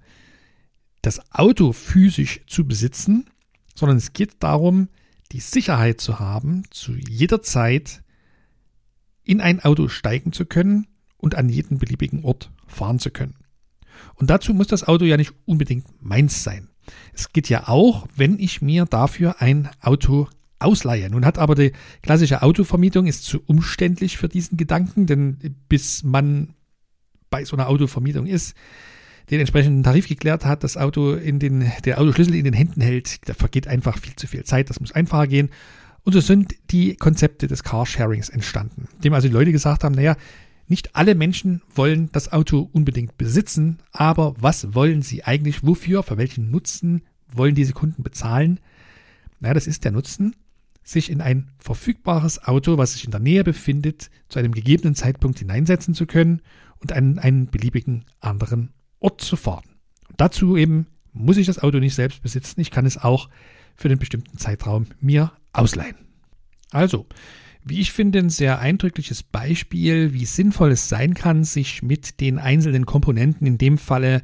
das 1.02 1.22
Auto 1.32 1.72
physisch 1.74 2.42
zu 2.46 2.68
besitzen, 2.68 3.30
sondern 3.74 3.98
es 3.98 4.14
geht 4.14 4.44
darum, 4.44 4.90
die 5.32 5.40
Sicherheit 5.40 6.02
zu 6.02 6.20
haben, 6.20 6.64
zu 6.70 6.94
jeder 6.94 7.42
Zeit 7.42 8.04
in 9.24 9.42
ein 9.42 9.64
Auto 9.64 9.88
steigen 9.88 10.34
zu 10.34 10.46
können 10.46 10.88
und 11.18 11.36
an 11.36 11.50
jeden 11.50 11.80
beliebigen 11.80 12.24
Ort 12.26 12.52
fahren 12.68 13.00
zu 13.00 13.10
können. 13.10 13.39
Und 14.16 14.30
dazu 14.30 14.54
muss 14.54 14.68
das 14.68 14.88
Auto 14.88 15.06
ja 15.06 15.18
nicht 15.18 15.34
unbedingt 15.46 15.86
meins 16.02 16.44
sein. 16.44 16.70
Es 17.14 17.32
geht 17.32 17.50
ja 17.50 17.68
auch, 17.68 18.08
wenn 18.16 18.40
ich 18.40 18.62
mir 18.62 18.86
dafür 18.86 19.42
ein 19.42 19.70
Auto 19.82 20.28
ausleihe. 20.60 21.10
Nun 21.10 21.26
hat 21.26 21.38
aber 21.38 21.56
die 21.56 21.72
klassische 22.02 22.42
Autovermietung 22.42 23.08
ist 23.08 23.24
zu 23.24 23.42
umständlich 23.46 24.18
für 24.18 24.28
diesen 24.28 24.58
Gedanken, 24.58 25.06
denn 25.06 25.38
bis 25.70 26.04
man 26.04 26.54
bei 27.30 27.46
so 27.46 27.56
einer 27.56 27.70
Autovermietung 27.70 28.26
ist, 28.26 28.56
den 29.30 29.40
entsprechenden 29.40 29.84
Tarif 29.84 30.08
geklärt 30.08 30.46
hat, 30.46 30.64
das 30.64 30.76
Auto 30.76 31.14
in 31.14 31.40
den, 31.40 31.72
der 31.86 32.00
Autoschlüssel 32.00 32.36
in 32.36 32.46
den 32.46 32.54
Händen 32.54 32.82
hält, 32.82 33.28
da 33.30 33.34
vergeht 33.34 33.68
einfach 33.68 33.98
viel 33.98 34.16
zu 34.16 34.28
viel 34.28 34.44
Zeit, 34.44 34.70
das 34.70 34.80
muss 34.80 34.92
einfacher 34.92 35.28
gehen. 35.28 35.50
Und 36.04 36.14
so 36.14 36.20
sind 36.22 36.56
die 36.72 36.96
Konzepte 36.96 37.48
des 37.48 37.64
Carsharings 37.64 38.30
entstanden, 38.30 38.88
dem 39.04 39.14
also 39.14 39.28
die 39.28 39.34
Leute 39.34 39.52
gesagt 39.52 39.84
haben, 39.84 39.96
naja, 39.96 40.16
nicht 40.70 40.96
alle 40.96 41.16
Menschen 41.16 41.62
wollen 41.74 42.10
das 42.12 42.32
Auto 42.32 42.70
unbedingt 42.72 43.18
besitzen, 43.18 43.80
aber 43.92 44.36
was 44.40 44.76
wollen 44.76 45.02
sie 45.02 45.24
eigentlich, 45.24 45.66
wofür, 45.66 46.04
für 46.04 46.18
welchen 46.18 46.52
Nutzen 46.52 47.02
wollen 47.28 47.56
diese 47.56 47.74
Kunden 47.74 48.04
bezahlen? 48.04 48.60
Naja, 49.40 49.56
das 49.56 49.68
ist 49.68 49.84
der 49.84 49.92
Nutzen, 49.92 50.36
sich 50.84 51.10
in 51.10 51.22
ein 51.22 51.50
verfügbares 51.60 52.44
Auto, 52.44 52.78
was 52.78 52.94
sich 52.94 53.06
in 53.06 53.12
der 53.12 53.20
Nähe 53.20 53.44
befindet, 53.44 54.10
zu 54.28 54.40
einem 54.40 54.54
gegebenen 54.54 54.96
Zeitpunkt 54.96 55.40
hineinsetzen 55.40 55.94
zu 55.94 56.06
können 56.06 56.42
und 56.80 56.92
an 56.92 57.20
einen 57.20 57.48
beliebigen 57.48 58.06
anderen 58.20 58.72
Ort 59.00 59.22
zu 59.22 59.36
fahren. 59.36 59.66
Und 60.08 60.22
dazu 60.22 60.56
eben 60.56 60.88
muss 61.14 61.38
ich 61.38 61.48
das 61.48 61.60
Auto 61.60 61.80
nicht 61.80 61.96
selbst 61.96 62.22
besitzen, 62.22 62.62
ich 62.62 62.72
kann 62.72 62.86
es 62.86 62.98
auch 62.98 63.30
für 63.76 63.90
den 63.90 64.00
bestimmten 64.00 64.38
Zeitraum 64.38 64.86
mir 65.00 65.32
ausleihen. 65.52 65.96
Also, 66.72 67.08
wie 67.70 67.80
ich 67.80 67.92
finde, 67.92 68.20
ein 68.20 68.30
sehr 68.30 68.60
eindrückliches 68.60 69.24
Beispiel, 69.24 70.14
wie 70.14 70.26
sinnvoll 70.26 70.72
es 70.72 70.90
sein 70.90 71.14
kann, 71.14 71.44
sich 71.44 71.84
mit 71.84 72.20
den 72.20 72.40
einzelnen 72.40 72.86
Komponenten, 72.86 73.46
in 73.46 73.58
dem 73.58 73.78
Falle 73.78 74.24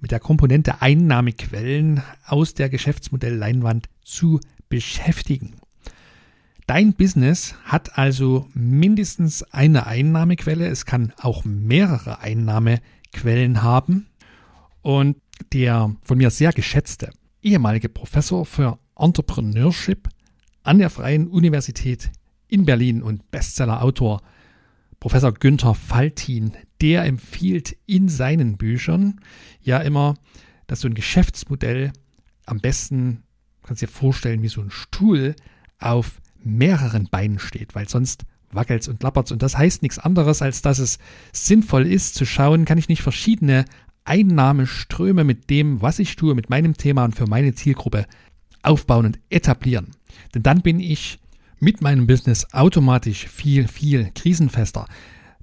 mit 0.00 0.10
der 0.10 0.20
Komponente 0.20 0.82
Einnahmequellen 0.82 2.02
aus 2.24 2.54
der 2.54 2.68
Geschäftsmodellleinwand 2.68 3.88
zu 4.02 4.40
beschäftigen. 4.68 5.54
Dein 6.66 6.94
Business 6.94 7.54
hat 7.64 7.96
also 7.96 8.48
mindestens 8.52 9.42
eine 9.44 9.86
Einnahmequelle. 9.86 10.66
Es 10.66 10.84
kann 10.84 11.12
auch 11.20 11.44
mehrere 11.44 12.20
Einnahmequellen 12.20 13.62
haben. 13.62 14.06
Und 14.82 15.16
der 15.52 15.94
von 16.02 16.18
mir 16.18 16.30
sehr 16.30 16.52
geschätzte 16.52 17.10
ehemalige 17.42 17.88
Professor 17.88 18.44
für 18.44 18.78
Entrepreneurship 18.96 20.08
an 20.62 20.78
der 20.78 20.90
Freien 20.90 21.28
Universität 21.28 22.10
in 22.48 22.64
Berlin 22.64 23.02
und 23.02 23.30
Bestsellerautor 23.30 24.22
Professor 25.00 25.32
Günther 25.32 25.74
Faltin, 25.74 26.52
der 26.80 27.04
empfiehlt 27.04 27.76
in 27.86 28.08
seinen 28.08 28.56
Büchern 28.56 29.20
ja 29.60 29.78
immer, 29.78 30.14
dass 30.66 30.80
so 30.80 30.88
ein 30.88 30.94
Geschäftsmodell 30.94 31.92
am 32.46 32.60
besten, 32.60 33.22
kannst 33.62 33.82
dir 33.82 33.88
vorstellen, 33.88 34.42
wie 34.42 34.48
so 34.48 34.60
ein 34.60 34.70
Stuhl 34.70 35.36
auf 35.78 36.20
mehreren 36.42 37.08
Beinen 37.10 37.38
steht, 37.38 37.74
weil 37.74 37.88
sonst 37.88 38.24
wackelt's 38.50 38.88
und 38.88 39.02
lappert's. 39.02 39.32
Und 39.32 39.42
das 39.42 39.58
heißt 39.58 39.82
nichts 39.82 39.98
anderes, 39.98 40.42
als 40.42 40.62
dass 40.62 40.78
es 40.78 40.98
sinnvoll 41.32 41.86
ist 41.86 42.14
zu 42.14 42.24
schauen, 42.24 42.64
kann 42.64 42.78
ich 42.78 42.88
nicht 42.88 43.02
verschiedene 43.02 43.64
Einnahmeströme 44.04 45.24
mit 45.24 45.50
dem, 45.50 45.82
was 45.82 45.98
ich 45.98 46.16
tue, 46.16 46.34
mit 46.34 46.48
meinem 46.48 46.76
Thema 46.76 47.04
und 47.04 47.16
für 47.16 47.26
meine 47.26 47.54
Zielgruppe 47.54 48.06
aufbauen 48.62 49.06
und 49.06 49.18
etablieren. 49.30 49.88
Denn 50.34 50.42
dann 50.42 50.62
bin 50.62 50.80
ich 50.80 51.18
mit 51.58 51.80
meinem 51.80 52.06
Business 52.06 52.52
automatisch 52.52 53.26
viel, 53.28 53.68
viel 53.68 54.10
krisenfester. 54.14 54.86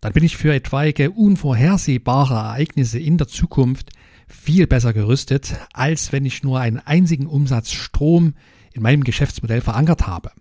Dann 0.02 0.14
bin 0.14 0.24
ich 0.24 0.38
für 0.38 0.54
etwaige 0.54 1.12
unvorhersehbare 1.12 2.34
Ereignisse 2.34 3.00
in 3.00 3.18
der 3.18 3.28
Zukunft 3.28 3.92
viel 4.28 4.68
besser 4.68 4.94
gerüstet, 4.94 5.56
als 5.74 6.12
wenn 6.12 6.26
ich 6.26 6.44
nur 6.44 6.60
einen 6.60 6.80
einzigen 6.80 7.28
Umsatzstrom 7.28 8.34
in 8.74 8.82
meinem 8.82 9.04
Geschäftsmodell 9.04 9.62
verankert 9.62 10.08
habe. 10.08 10.32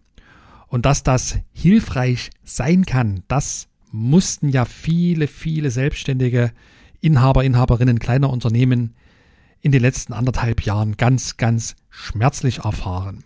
Und 0.68 0.86
dass 0.86 1.02
das 1.02 1.38
hilfreich 1.52 2.30
sein 2.42 2.86
kann, 2.86 3.22
das 3.28 3.68
mussten 3.90 4.48
ja 4.48 4.64
viele, 4.64 5.28
viele 5.28 5.70
selbstständige 5.70 6.52
Inhaber, 7.00 7.44
Inhaberinnen 7.44 7.98
kleiner 7.98 8.30
Unternehmen 8.30 8.94
in 9.60 9.70
den 9.70 9.82
letzten 9.82 10.12
anderthalb 10.12 10.62
Jahren 10.62 10.96
ganz, 10.96 11.36
ganz 11.36 11.76
schmerzlich 11.90 12.60
erfahren. 12.60 13.22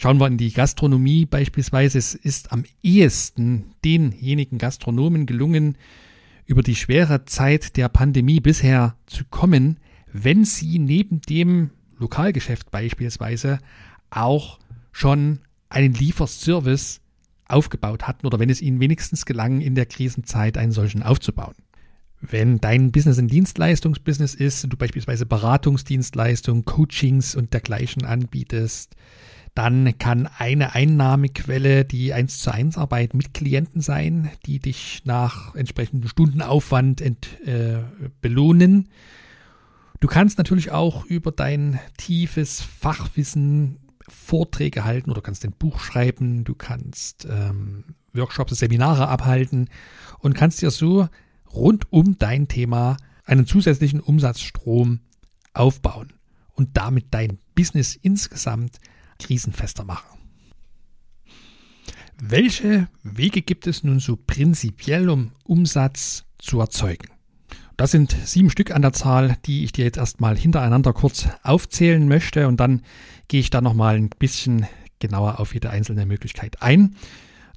Schauen 0.00 0.20
wir 0.20 0.28
in 0.28 0.38
die 0.38 0.52
Gastronomie 0.52 1.26
beispielsweise. 1.26 1.98
Es 1.98 2.14
ist 2.14 2.52
am 2.52 2.62
ehesten 2.84 3.72
denjenigen 3.84 4.56
Gastronomen 4.56 5.26
gelungen, 5.26 5.76
über 6.46 6.62
die 6.62 6.76
schwere 6.76 7.24
Zeit 7.24 7.76
der 7.76 7.88
Pandemie 7.88 8.38
bisher 8.38 8.94
zu 9.06 9.24
kommen, 9.24 9.80
wenn 10.12 10.44
sie 10.44 10.78
neben 10.78 11.20
dem 11.22 11.70
Lokalgeschäft 11.98 12.70
beispielsweise 12.70 13.58
auch 14.08 14.60
schon 14.92 15.40
einen 15.68 15.94
Lieferservice 15.94 17.00
aufgebaut 17.48 18.06
hatten 18.06 18.24
oder 18.24 18.38
wenn 18.38 18.50
es 18.50 18.62
ihnen 18.62 18.78
wenigstens 18.78 19.26
gelang, 19.26 19.60
in 19.60 19.74
der 19.74 19.86
Krisenzeit 19.86 20.58
einen 20.58 20.70
solchen 20.70 21.02
aufzubauen. 21.02 21.56
Wenn 22.20 22.60
dein 22.60 22.90
Business 22.90 23.18
ein 23.18 23.28
Dienstleistungsbusiness 23.28 24.34
ist, 24.34 24.66
du 24.68 24.76
beispielsweise 24.76 25.24
Beratungsdienstleistungen, 25.24 26.64
Coachings 26.64 27.36
und 27.36 27.52
dergleichen 27.52 28.04
anbietest, 28.04 28.96
dann 29.54 29.98
kann 29.98 30.28
eine 30.38 30.74
Einnahmequelle 30.74 31.84
die 31.84 32.12
1 32.12 32.38
zu 32.38 32.52
1 32.52 32.78
Arbeit 32.78 33.14
mit 33.14 33.34
Klienten 33.34 33.80
sein, 33.80 34.30
die 34.46 34.58
dich 34.60 35.02
nach 35.04 35.54
entsprechendem 35.54 36.08
Stundenaufwand 36.08 37.00
ent, 37.00 37.40
äh, 37.46 37.78
belohnen. 38.20 38.88
Du 40.00 40.06
kannst 40.06 40.38
natürlich 40.38 40.70
auch 40.70 41.04
über 41.06 41.32
dein 41.32 41.80
tiefes 41.96 42.62
Fachwissen 42.62 43.78
Vorträge 44.08 44.84
halten 44.84 45.10
oder 45.10 45.22
kannst 45.22 45.44
ein 45.44 45.52
Buch 45.52 45.80
schreiben, 45.80 46.44
du 46.44 46.54
kannst 46.54 47.26
ähm, 47.28 47.84
Workshops, 48.12 48.58
Seminare 48.58 49.08
abhalten 49.08 49.68
und 50.20 50.34
kannst 50.34 50.62
dir 50.62 50.70
so 50.70 51.08
rund 51.52 51.92
um 51.92 52.18
dein 52.18 52.48
Thema 52.48 52.96
einen 53.24 53.46
zusätzlichen 53.46 54.00
Umsatzstrom 54.00 55.00
aufbauen 55.52 56.12
und 56.52 56.76
damit 56.76 57.06
dein 57.10 57.38
Business 57.54 57.96
insgesamt 57.96 58.78
krisenfester 59.18 59.84
machen. 59.84 60.18
Welche 62.20 62.88
Wege 63.02 63.42
gibt 63.42 63.66
es 63.66 63.84
nun 63.84 64.00
so 64.00 64.16
prinzipiell, 64.16 65.08
um 65.08 65.32
Umsatz 65.44 66.24
zu 66.38 66.58
erzeugen? 66.60 67.08
Das 67.76 67.92
sind 67.92 68.16
sieben 68.24 68.50
Stück 68.50 68.72
an 68.72 68.82
der 68.82 68.92
Zahl, 68.92 69.36
die 69.46 69.62
ich 69.62 69.70
dir 69.70 69.84
jetzt 69.84 69.98
erstmal 69.98 70.36
hintereinander 70.36 70.92
kurz 70.92 71.28
aufzählen 71.44 72.08
möchte 72.08 72.48
und 72.48 72.58
dann 72.58 72.82
gehe 73.28 73.38
ich 73.38 73.50
da 73.50 73.60
nochmal 73.60 73.94
ein 73.94 74.10
bisschen 74.10 74.66
genauer 74.98 75.38
auf 75.38 75.54
jede 75.54 75.70
einzelne 75.70 76.06
Möglichkeit 76.06 76.60
ein. 76.60 76.96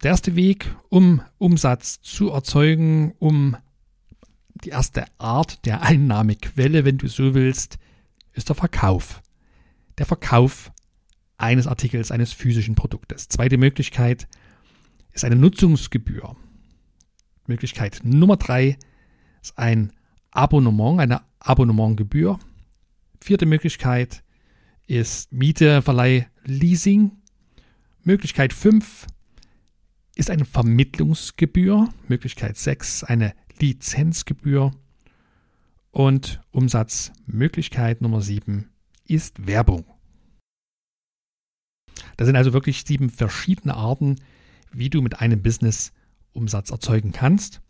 Der 0.03 0.11
erste 0.11 0.35
Weg, 0.35 0.75
um 0.89 1.21
Umsatz 1.39 2.01
zu 2.01 2.29
erzeugen, 2.29 3.13
um 3.17 3.57
die 4.63 4.69
erste 4.69 5.05
Art 5.17 5.65
der 5.65 5.81
Einnahmequelle, 5.81 6.85
wenn 6.85 6.97
du 6.97 7.07
so 7.07 7.33
willst, 7.33 7.77
ist 8.33 8.49
der 8.49 8.55
Verkauf. 8.55 9.21
Der 9.97 10.05
Verkauf 10.05 10.71
eines 11.37 11.67
Artikels, 11.67 12.11
eines 12.11 12.33
physischen 12.33 12.75
Produktes. 12.75 13.27
Zweite 13.27 13.57
Möglichkeit 13.57 14.27
ist 15.11 15.25
eine 15.25 15.35
Nutzungsgebühr. 15.35 16.35
Möglichkeit 17.47 18.01
Nummer 18.03 18.37
drei 18.37 18.77
ist 19.41 19.57
ein 19.57 19.91
Abonnement, 20.31 20.99
eine 20.99 21.21
Abonnementgebühr. 21.39 22.39
Vierte 23.19 23.45
Möglichkeit 23.45 24.23
ist 24.87 25.31
Miete, 25.31 25.81
Verleih, 25.81 26.27
Leasing. 26.45 27.11
Möglichkeit 28.03 28.53
5 28.53 29.07
ist 30.15 30.29
eine 30.29 30.45
Vermittlungsgebühr. 30.45 31.89
Möglichkeit 32.07 32.57
6 32.57 33.03
eine 33.03 33.33
Lizenzgebühr. 33.61 34.71
Und 35.91 36.41
Umsatzmöglichkeit 36.51 38.01
Nummer 38.01 38.21
7 38.21 38.69
ist 39.07 39.45
Werbung. 39.45 39.85
Das 42.17 42.27
sind 42.27 42.35
also 42.35 42.53
wirklich 42.53 42.83
sieben 42.85 43.09
verschiedene 43.09 43.75
Arten, 43.75 44.15
wie 44.71 44.89
du 44.89 45.01
mit 45.01 45.19
einem 45.19 45.41
Business 45.41 45.91
Umsatz 46.33 46.69
erzeugen 46.69 47.11
kannst. 47.11 47.61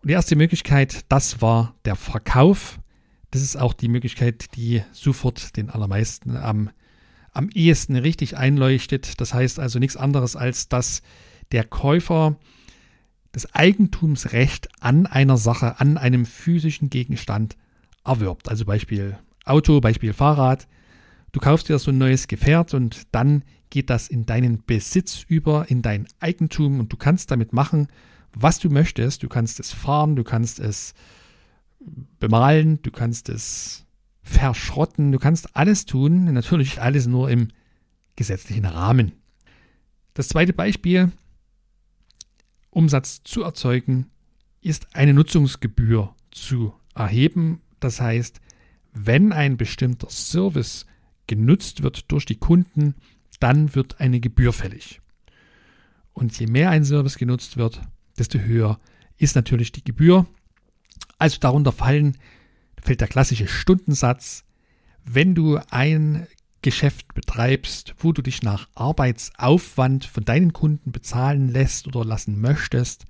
Und 0.00 0.08
die 0.08 0.14
erste 0.14 0.36
Möglichkeit, 0.36 1.04
das 1.10 1.42
war 1.42 1.74
der 1.84 1.96
Verkauf. 1.96 2.80
Das 3.30 3.42
ist 3.42 3.56
auch 3.56 3.74
die 3.74 3.88
Möglichkeit, 3.88 4.54
die 4.56 4.82
sofort 4.92 5.56
den 5.56 5.70
allermeisten 5.70 6.36
am, 6.36 6.70
am 7.32 7.48
ehesten 7.50 7.96
richtig 7.96 8.36
einleuchtet. 8.36 9.20
Das 9.20 9.34
heißt 9.34 9.58
also 9.58 9.78
nichts 9.78 9.96
anderes, 9.96 10.36
als 10.36 10.68
dass 10.68 11.02
der 11.52 11.64
Käufer 11.64 12.38
das 13.34 13.52
Eigentumsrecht 13.52 14.68
an 14.80 15.06
einer 15.06 15.36
Sache, 15.36 15.80
an 15.80 15.98
einem 15.98 16.24
physischen 16.24 16.88
Gegenstand 16.88 17.56
erwirbt. 18.04 18.48
Also 18.48 18.64
Beispiel 18.64 19.18
Auto, 19.44 19.80
Beispiel 19.80 20.12
Fahrrad. 20.12 20.68
Du 21.32 21.40
kaufst 21.40 21.68
dir 21.68 21.80
so 21.80 21.90
ein 21.90 21.98
neues 21.98 22.28
Gefährt 22.28 22.74
und 22.74 23.02
dann 23.10 23.42
geht 23.70 23.90
das 23.90 24.06
in 24.06 24.24
deinen 24.24 24.62
Besitz 24.64 25.24
über, 25.26 25.68
in 25.68 25.82
dein 25.82 26.06
Eigentum 26.20 26.78
und 26.78 26.92
du 26.92 26.96
kannst 26.96 27.32
damit 27.32 27.52
machen, 27.52 27.88
was 28.32 28.60
du 28.60 28.70
möchtest. 28.70 29.24
Du 29.24 29.28
kannst 29.28 29.58
es 29.58 29.72
fahren, 29.72 30.14
du 30.14 30.22
kannst 30.22 30.60
es 30.60 30.94
bemalen, 32.20 32.80
du 32.82 32.92
kannst 32.92 33.28
es 33.28 33.84
verschrotten, 34.22 35.10
du 35.10 35.18
kannst 35.18 35.56
alles 35.56 35.86
tun, 35.86 36.32
natürlich 36.32 36.80
alles 36.80 37.08
nur 37.08 37.30
im 37.30 37.48
gesetzlichen 38.14 38.64
Rahmen. 38.64 39.10
Das 40.14 40.28
zweite 40.28 40.52
Beispiel, 40.52 41.10
Umsatz 42.74 43.22
zu 43.24 43.42
erzeugen, 43.42 44.10
ist 44.60 44.94
eine 44.94 45.14
Nutzungsgebühr 45.14 46.14
zu 46.30 46.74
erheben. 46.94 47.60
Das 47.80 48.00
heißt, 48.00 48.40
wenn 48.92 49.32
ein 49.32 49.56
bestimmter 49.56 50.08
Service 50.10 50.86
genutzt 51.26 51.82
wird 51.82 52.10
durch 52.10 52.26
die 52.26 52.36
Kunden, 52.36 52.94
dann 53.40 53.74
wird 53.74 54.00
eine 54.00 54.20
Gebühr 54.20 54.52
fällig. 54.52 55.00
Und 56.12 56.38
je 56.38 56.46
mehr 56.46 56.70
ein 56.70 56.84
Service 56.84 57.18
genutzt 57.18 57.56
wird, 57.56 57.82
desto 58.18 58.38
höher 58.38 58.78
ist 59.16 59.34
natürlich 59.34 59.72
die 59.72 59.84
Gebühr. 59.84 60.26
Also 61.18 61.38
darunter 61.40 61.72
fallen, 61.72 62.16
fällt 62.80 63.00
der 63.00 63.08
klassische 63.08 63.48
Stundensatz. 63.48 64.44
Wenn 65.04 65.34
du 65.34 65.58
ein 65.70 66.26
Geschäft 66.64 67.12
betreibst, 67.12 67.94
wo 67.98 68.12
du 68.12 68.22
dich 68.22 68.42
nach 68.42 68.68
Arbeitsaufwand 68.74 70.06
von 70.06 70.24
deinen 70.24 70.54
Kunden 70.54 70.92
bezahlen 70.92 71.50
lässt 71.50 71.86
oder 71.86 72.06
lassen 72.06 72.40
möchtest, 72.40 73.04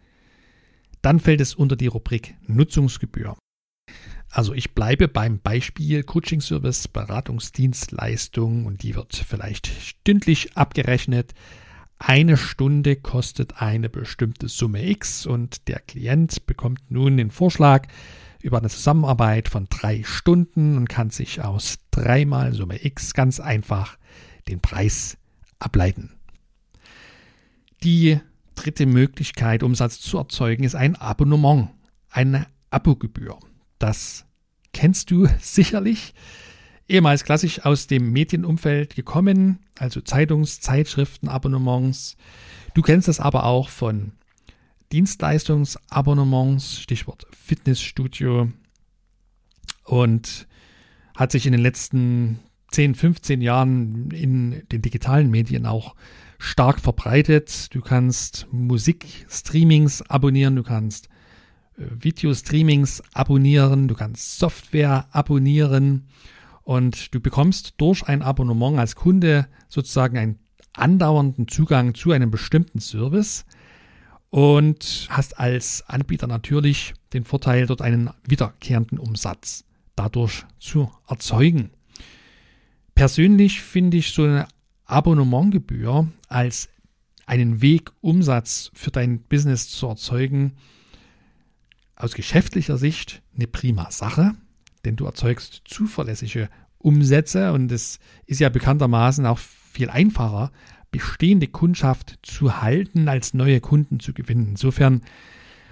dann 1.02 1.20
fällt 1.20 1.40
es 1.40 1.54
unter 1.54 1.76
die 1.76 1.86
Rubrik 1.86 2.34
Nutzungsgebühr. 2.48 3.36
Also 4.28 4.54
ich 4.54 4.74
bleibe 4.74 5.06
beim 5.06 5.38
Beispiel 5.38 6.02
Coaching 6.02 6.40
Service, 6.40 6.88
Beratungsdienstleistung 6.88 8.66
und 8.66 8.82
die 8.82 8.96
wird 8.96 9.14
vielleicht 9.14 9.68
stündlich 9.68 10.56
abgerechnet. 10.56 11.32
Eine 11.98 12.36
Stunde 12.36 12.96
kostet 12.96 13.62
eine 13.62 13.88
bestimmte 13.88 14.48
Summe 14.48 14.84
X 14.90 15.26
und 15.26 15.68
der 15.68 15.78
Klient 15.78 16.44
bekommt 16.46 16.90
nun 16.90 17.16
den 17.16 17.30
Vorschlag 17.30 17.86
über 18.44 18.58
eine 18.58 18.68
Zusammenarbeit 18.68 19.48
von 19.48 19.68
drei 19.70 20.02
Stunden 20.04 20.76
und 20.76 20.86
kann 20.86 21.08
sich 21.08 21.42
aus 21.42 21.78
dreimal 21.90 22.52
Summe 22.52 22.84
X 22.84 23.14
ganz 23.14 23.40
einfach 23.40 23.96
den 24.48 24.60
Preis 24.60 25.16
ableiten. 25.58 26.12
Die 27.82 28.20
dritte 28.54 28.84
Möglichkeit, 28.84 29.62
Umsatz 29.62 29.98
zu 30.00 30.18
erzeugen, 30.18 30.62
ist 30.62 30.74
ein 30.74 30.94
Abonnement, 30.94 31.70
eine 32.10 32.46
Abogebühr. 32.70 33.38
Das 33.78 34.26
kennst 34.74 35.10
du 35.10 35.26
sicherlich. 35.40 36.12
Ehemals 36.86 37.24
klassisch 37.24 37.64
aus 37.64 37.86
dem 37.86 38.12
Medienumfeld 38.12 38.94
gekommen, 38.94 39.60
also 39.78 40.00
Zeitungs-, 40.00 40.60
Zeitschriften, 40.60 41.30
Abonnements. 41.30 42.18
Du 42.74 42.82
kennst 42.82 43.08
das 43.08 43.20
aber 43.20 43.44
auch 43.44 43.70
von 43.70 44.12
Dienstleistungsabonnements, 44.94 46.78
Stichwort 46.78 47.26
Fitnessstudio. 47.32 48.52
Und 49.82 50.46
hat 51.16 51.32
sich 51.32 51.46
in 51.46 51.52
den 51.52 51.62
letzten 51.62 52.38
10, 52.70 52.94
15 52.94 53.40
Jahren 53.40 54.12
in 54.12 54.62
den 54.70 54.82
digitalen 54.82 55.32
Medien 55.32 55.66
auch 55.66 55.96
stark 56.38 56.78
verbreitet. 56.78 57.74
Du 57.74 57.80
kannst 57.80 58.46
Musikstreamings 58.52 60.02
abonnieren, 60.02 60.54
du 60.54 60.62
kannst 60.62 61.08
Videostreamings 61.76 63.02
abonnieren, 63.14 63.88
du 63.88 63.96
kannst 63.96 64.38
Software 64.38 65.08
abonnieren 65.10 66.06
und 66.62 67.12
du 67.12 67.18
bekommst 67.20 67.74
durch 67.78 68.04
ein 68.04 68.22
Abonnement 68.22 68.78
als 68.78 68.94
Kunde 68.94 69.48
sozusagen 69.68 70.16
einen 70.16 70.38
andauernden 70.72 71.48
Zugang 71.48 71.94
zu 71.94 72.12
einem 72.12 72.30
bestimmten 72.30 72.78
Service 72.78 73.44
und 74.34 75.06
hast 75.10 75.38
als 75.38 75.84
Anbieter 75.86 76.26
natürlich 76.26 76.92
den 77.12 77.24
Vorteil, 77.24 77.66
dort 77.66 77.82
einen 77.82 78.10
wiederkehrenden 78.26 78.98
Umsatz 78.98 79.64
dadurch 79.94 80.44
zu 80.58 80.90
erzeugen. 81.06 81.70
Persönlich 82.96 83.60
finde 83.60 83.96
ich 83.96 84.10
so 84.10 84.24
eine 84.24 84.48
Abonnementgebühr 84.86 86.08
als 86.26 86.68
einen 87.26 87.62
Weg, 87.62 87.92
Umsatz 88.00 88.72
für 88.74 88.90
dein 88.90 89.20
Business 89.20 89.68
zu 89.68 89.86
erzeugen, 89.86 90.54
aus 91.94 92.14
geschäftlicher 92.14 92.76
Sicht 92.76 93.22
eine 93.36 93.46
prima 93.46 93.92
Sache, 93.92 94.32
denn 94.84 94.96
du 94.96 95.04
erzeugst 95.04 95.62
zuverlässige 95.64 96.48
Umsätze 96.78 97.52
und 97.52 97.70
es 97.70 98.00
ist 98.26 98.40
ja 98.40 98.48
bekanntermaßen 98.48 99.26
auch 99.26 99.38
viel 99.38 99.90
einfacher, 99.90 100.50
bestehende 100.94 101.48
Kundschaft 101.48 102.20
zu 102.22 102.62
halten, 102.62 103.08
als 103.08 103.34
neue 103.34 103.60
Kunden 103.60 103.98
zu 103.98 104.12
gewinnen. 104.12 104.50
Insofern 104.50 105.00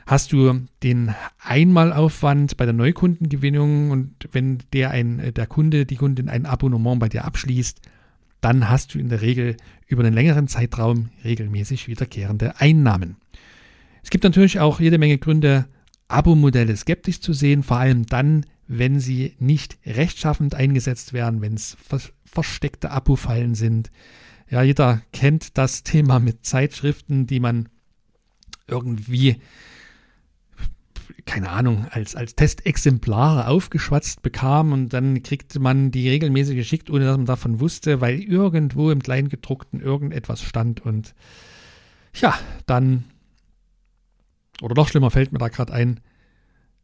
hast 0.05 0.33
du 0.33 0.63
den 0.83 1.15
Einmalaufwand 1.39 2.57
bei 2.57 2.65
der 2.65 2.75
Neukundengewinnung 2.75 3.93
und 3.93 4.29
wenn 4.33 4.59
der 4.73 4.91
ein, 4.91 5.33
der 5.33 5.47
Kunde, 5.47 5.87
die 5.87 5.95
Kundin 5.95 6.29
ein 6.29 6.45
Abonnement 6.45 6.99
bei 6.99 7.09
dir 7.09 7.25
abschließt, 7.25 7.81
dann 8.41 8.69
hast 8.69 8.95
du 8.95 8.99
in 8.99 9.09
der 9.09 9.23
Regel 9.23 9.57
über 9.87 10.03
einen 10.03 10.13
längeren 10.13 10.49
Zeitraum 10.49 11.11
regelmäßig 11.23 11.87
wiederkehrende 11.87 12.61
Einnahmen. 12.61 13.17
Es 14.03 14.11
gibt 14.11 14.25
natürlich 14.25 14.59
auch 14.59 14.81
jede 14.81 14.99
Menge 14.99 15.19
Gründe, 15.19 15.67
Abo-Modelle 16.09 16.77
skeptisch 16.77 17.21
zu 17.21 17.33
sehen, 17.33 17.63
vor 17.63 17.77
allem 17.77 18.07
dann, 18.07 18.45
wenn 18.67 18.99
sie 18.99 19.37
nicht 19.39 19.79
rechtschaffend 19.87 20.57
eingesetzt 20.57 21.13
werden, 21.13 21.41
wenn 21.41 21.55
es 21.55 21.77
versteckte 22.25 22.91
Abo-Fallen 22.91 23.55
sind. 23.55 23.93
Ja, 24.53 24.61
jeder 24.61 25.01
kennt 25.15 25.57
das 25.57 25.83
Thema 25.83 26.19
mit 26.19 26.45
Zeitschriften, 26.45 27.27
die 27.27 27.41
man 27.41 27.71
irgendwie, 28.67 29.41
keine 31.25 31.49
Ahnung, 31.49 31.87
als, 31.89 32.15
als 32.15 32.35
Testexemplare 32.35 33.49
aufgeschwatzt 33.49 34.21
bekam 34.21 34.73
und 34.73 34.91
dann 34.91 35.23
kriegte 35.23 35.59
man 35.59 35.91
die 35.91 36.07
regelmäßig 36.11 36.55
geschickt, 36.55 36.91
ohne 36.91 37.07
dass 37.07 37.17
man 37.17 37.25
davon 37.25 37.61
wusste, 37.61 38.03
weil 38.03 38.21
irgendwo 38.21 38.91
im 38.91 39.03
Kleingedruckten 39.03 39.81
irgendetwas 39.81 40.43
stand 40.43 40.85
und 40.85 41.15
ja, 42.13 42.39
dann 42.67 43.05
oder 44.61 44.75
noch 44.75 44.89
schlimmer 44.89 45.11
fällt 45.11 45.33
mir 45.33 45.39
da 45.39 45.49
gerade 45.49 45.73
ein, 45.73 46.01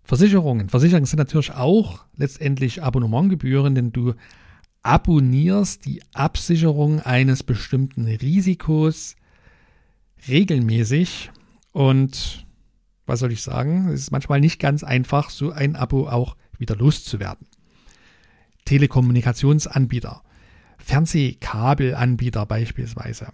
Versicherungen. 0.04 0.70
Versicherungen 0.70 1.04
sind 1.04 1.18
natürlich 1.18 1.52
auch 1.52 2.07
letztendlich 2.16 2.83
Abonnementgebühren, 2.83 3.74
denn 3.74 3.92
du 3.92 4.14
abonnierst 4.82 5.84
die 5.84 6.02
Absicherung 6.14 7.00
eines 7.00 7.42
bestimmten 7.42 8.06
Risikos 8.06 9.16
regelmäßig 10.28 11.30
und 11.72 12.46
was 13.06 13.20
soll 13.20 13.32
ich 13.32 13.42
sagen, 13.42 13.88
es 13.88 14.02
ist 14.02 14.10
manchmal 14.10 14.40
nicht 14.40 14.60
ganz 14.60 14.84
einfach, 14.84 15.30
so 15.30 15.50
ein 15.50 15.76
Abo 15.76 16.08
auch 16.08 16.36
wieder 16.58 16.76
loszuwerden. 16.76 17.46
Telekommunikationsanbieter, 18.66 20.22
Fernsehkabelanbieter 20.76 22.44
beispielsweise, 22.44 23.32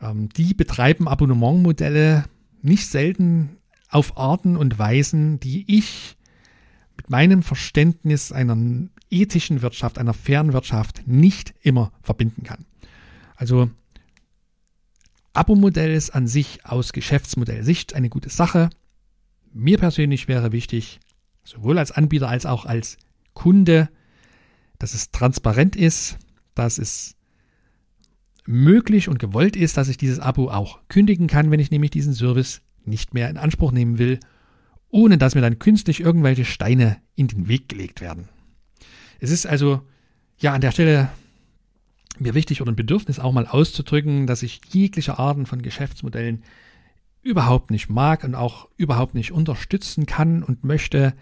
ähm, 0.00 0.28
die 0.30 0.52
betreiben 0.52 1.06
Abonnementmodelle 1.06 2.24
nicht 2.60 2.88
selten 2.88 3.58
auf 3.88 4.18
Arten 4.18 4.56
und 4.56 4.78
Weisen, 4.78 5.38
die 5.38 5.64
ich 5.78 6.17
mit 6.98 7.08
meinem 7.10 7.42
Verständnis 7.42 8.32
einer 8.32 8.56
ethischen 9.10 9.62
Wirtschaft, 9.62 9.98
einer 9.98 10.12
fairen 10.12 10.52
Wirtschaft 10.52 11.04
nicht 11.06 11.54
immer 11.62 11.92
verbinden 12.02 12.42
kann. 12.42 12.66
Also 13.36 13.70
Abo-Modell 15.32 15.94
ist 15.94 16.10
an 16.10 16.26
sich 16.26 16.66
aus 16.66 16.92
Geschäftsmodellsicht 16.92 17.94
eine 17.94 18.08
gute 18.10 18.28
Sache. 18.28 18.68
Mir 19.54 19.78
persönlich 19.78 20.28
wäre 20.28 20.52
wichtig, 20.52 20.98
sowohl 21.44 21.78
als 21.78 21.92
Anbieter 21.92 22.28
als 22.28 22.44
auch 22.44 22.66
als 22.66 22.98
Kunde, 23.32 23.88
dass 24.78 24.94
es 24.94 25.10
transparent 25.12 25.76
ist, 25.76 26.18
dass 26.54 26.78
es 26.78 27.14
möglich 28.44 29.08
und 29.08 29.18
gewollt 29.18 29.54
ist, 29.56 29.76
dass 29.76 29.88
ich 29.88 29.96
dieses 29.96 30.18
Abo 30.18 30.50
auch 30.50 30.80
kündigen 30.88 31.28
kann, 31.28 31.50
wenn 31.50 31.60
ich 31.60 31.70
nämlich 31.70 31.92
diesen 31.92 32.14
Service 32.14 32.62
nicht 32.84 33.14
mehr 33.14 33.30
in 33.30 33.36
Anspruch 33.36 33.70
nehmen 33.70 33.98
will, 33.98 34.18
ohne 34.90 35.18
dass 35.18 35.34
mir 35.34 35.40
dann 35.40 35.58
künstlich 35.58 36.00
irgendwelche 36.00 36.44
Steine 36.44 36.98
in 37.14 37.28
den 37.28 37.48
Weg 37.48 37.68
gelegt 37.68 38.00
werden. 38.00 38.28
Es 39.20 39.30
ist 39.30 39.46
also 39.46 39.82
ja 40.38 40.52
an 40.52 40.60
der 40.60 40.72
Stelle 40.72 41.08
mir 42.18 42.34
wichtig 42.34 42.60
oder 42.60 42.72
ein 42.72 42.76
Bedürfnis 42.76 43.18
auch 43.18 43.32
mal 43.32 43.46
auszudrücken, 43.46 44.26
dass 44.26 44.42
ich 44.42 44.60
jegliche 44.70 45.18
Arten 45.18 45.46
von 45.46 45.62
Geschäftsmodellen 45.62 46.42
überhaupt 47.22 47.70
nicht 47.70 47.88
mag 47.88 48.24
und 48.24 48.34
auch 48.34 48.68
überhaupt 48.76 49.14
nicht 49.14 49.32
unterstützen 49.32 50.06
kann 50.06 50.42
und 50.42 50.64
möchte, 50.64 51.14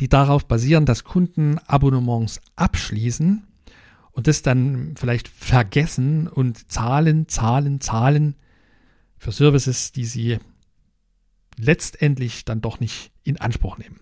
die 0.00 0.08
darauf 0.08 0.46
basieren, 0.46 0.84
dass 0.84 1.04
Kunden 1.04 1.58
Abonnements 1.66 2.40
abschließen 2.56 3.46
und 4.12 4.26
das 4.26 4.42
dann 4.42 4.94
vielleicht 4.96 5.28
vergessen 5.28 6.28
und 6.28 6.70
zahlen, 6.70 7.28
zahlen, 7.28 7.80
zahlen 7.80 8.34
für 9.18 9.32
Services, 9.32 9.92
die 9.92 10.04
sie 10.04 10.38
letztendlich 11.58 12.44
dann 12.44 12.60
doch 12.60 12.80
nicht 12.80 13.10
in 13.24 13.40
Anspruch 13.40 13.78
nehmen. 13.78 14.00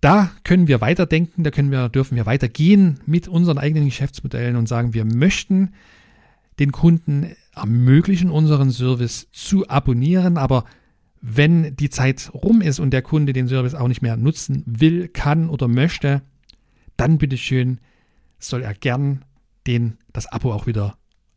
Da 0.00 0.30
können 0.44 0.66
wir 0.66 0.80
weiterdenken, 0.80 1.44
da 1.44 1.50
können 1.50 1.70
wir, 1.70 1.88
dürfen 1.88 2.16
wir 2.16 2.24
weitergehen 2.24 3.00
mit 3.04 3.28
unseren 3.28 3.58
eigenen 3.58 3.84
Geschäftsmodellen 3.84 4.56
und 4.56 4.66
sagen, 4.66 4.94
wir 4.94 5.04
möchten 5.04 5.74
den 6.58 6.72
Kunden 6.72 7.34
ermöglichen, 7.54 8.30
unseren 8.30 8.70
Service 8.70 9.28
zu 9.32 9.68
abonnieren, 9.68 10.38
aber 10.38 10.64
wenn 11.20 11.76
die 11.76 11.90
Zeit 11.90 12.30
rum 12.32 12.62
ist 12.62 12.78
und 12.78 12.92
der 12.92 13.02
Kunde 13.02 13.34
den 13.34 13.48
Service 13.48 13.74
auch 13.74 13.88
nicht 13.88 14.00
mehr 14.00 14.16
nutzen 14.16 14.62
will, 14.66 15.08
kann 15.08 15.50
oder 15.50 15.68
möchte, 15.68 16.22
dann 16.96 17.18
bitteschön 17.18 17.80
soll 18.38 18.62
er 18.62 18.72
gern 18.72 19.24
den, 19.66 19.98
das 20.12 20.26
Abo 20.26 20.52
auch 20.52 20.66
wieder 20.66 20.96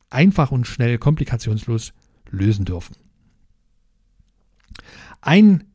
einfach 0.09 0.51
und 0.51 0.67
schnell, 0.67 0.97
komplikationslos 0.97 1.93
lösen 2.29 2.63
dürfen. 2.63 2.95
Ein 5.21 5.65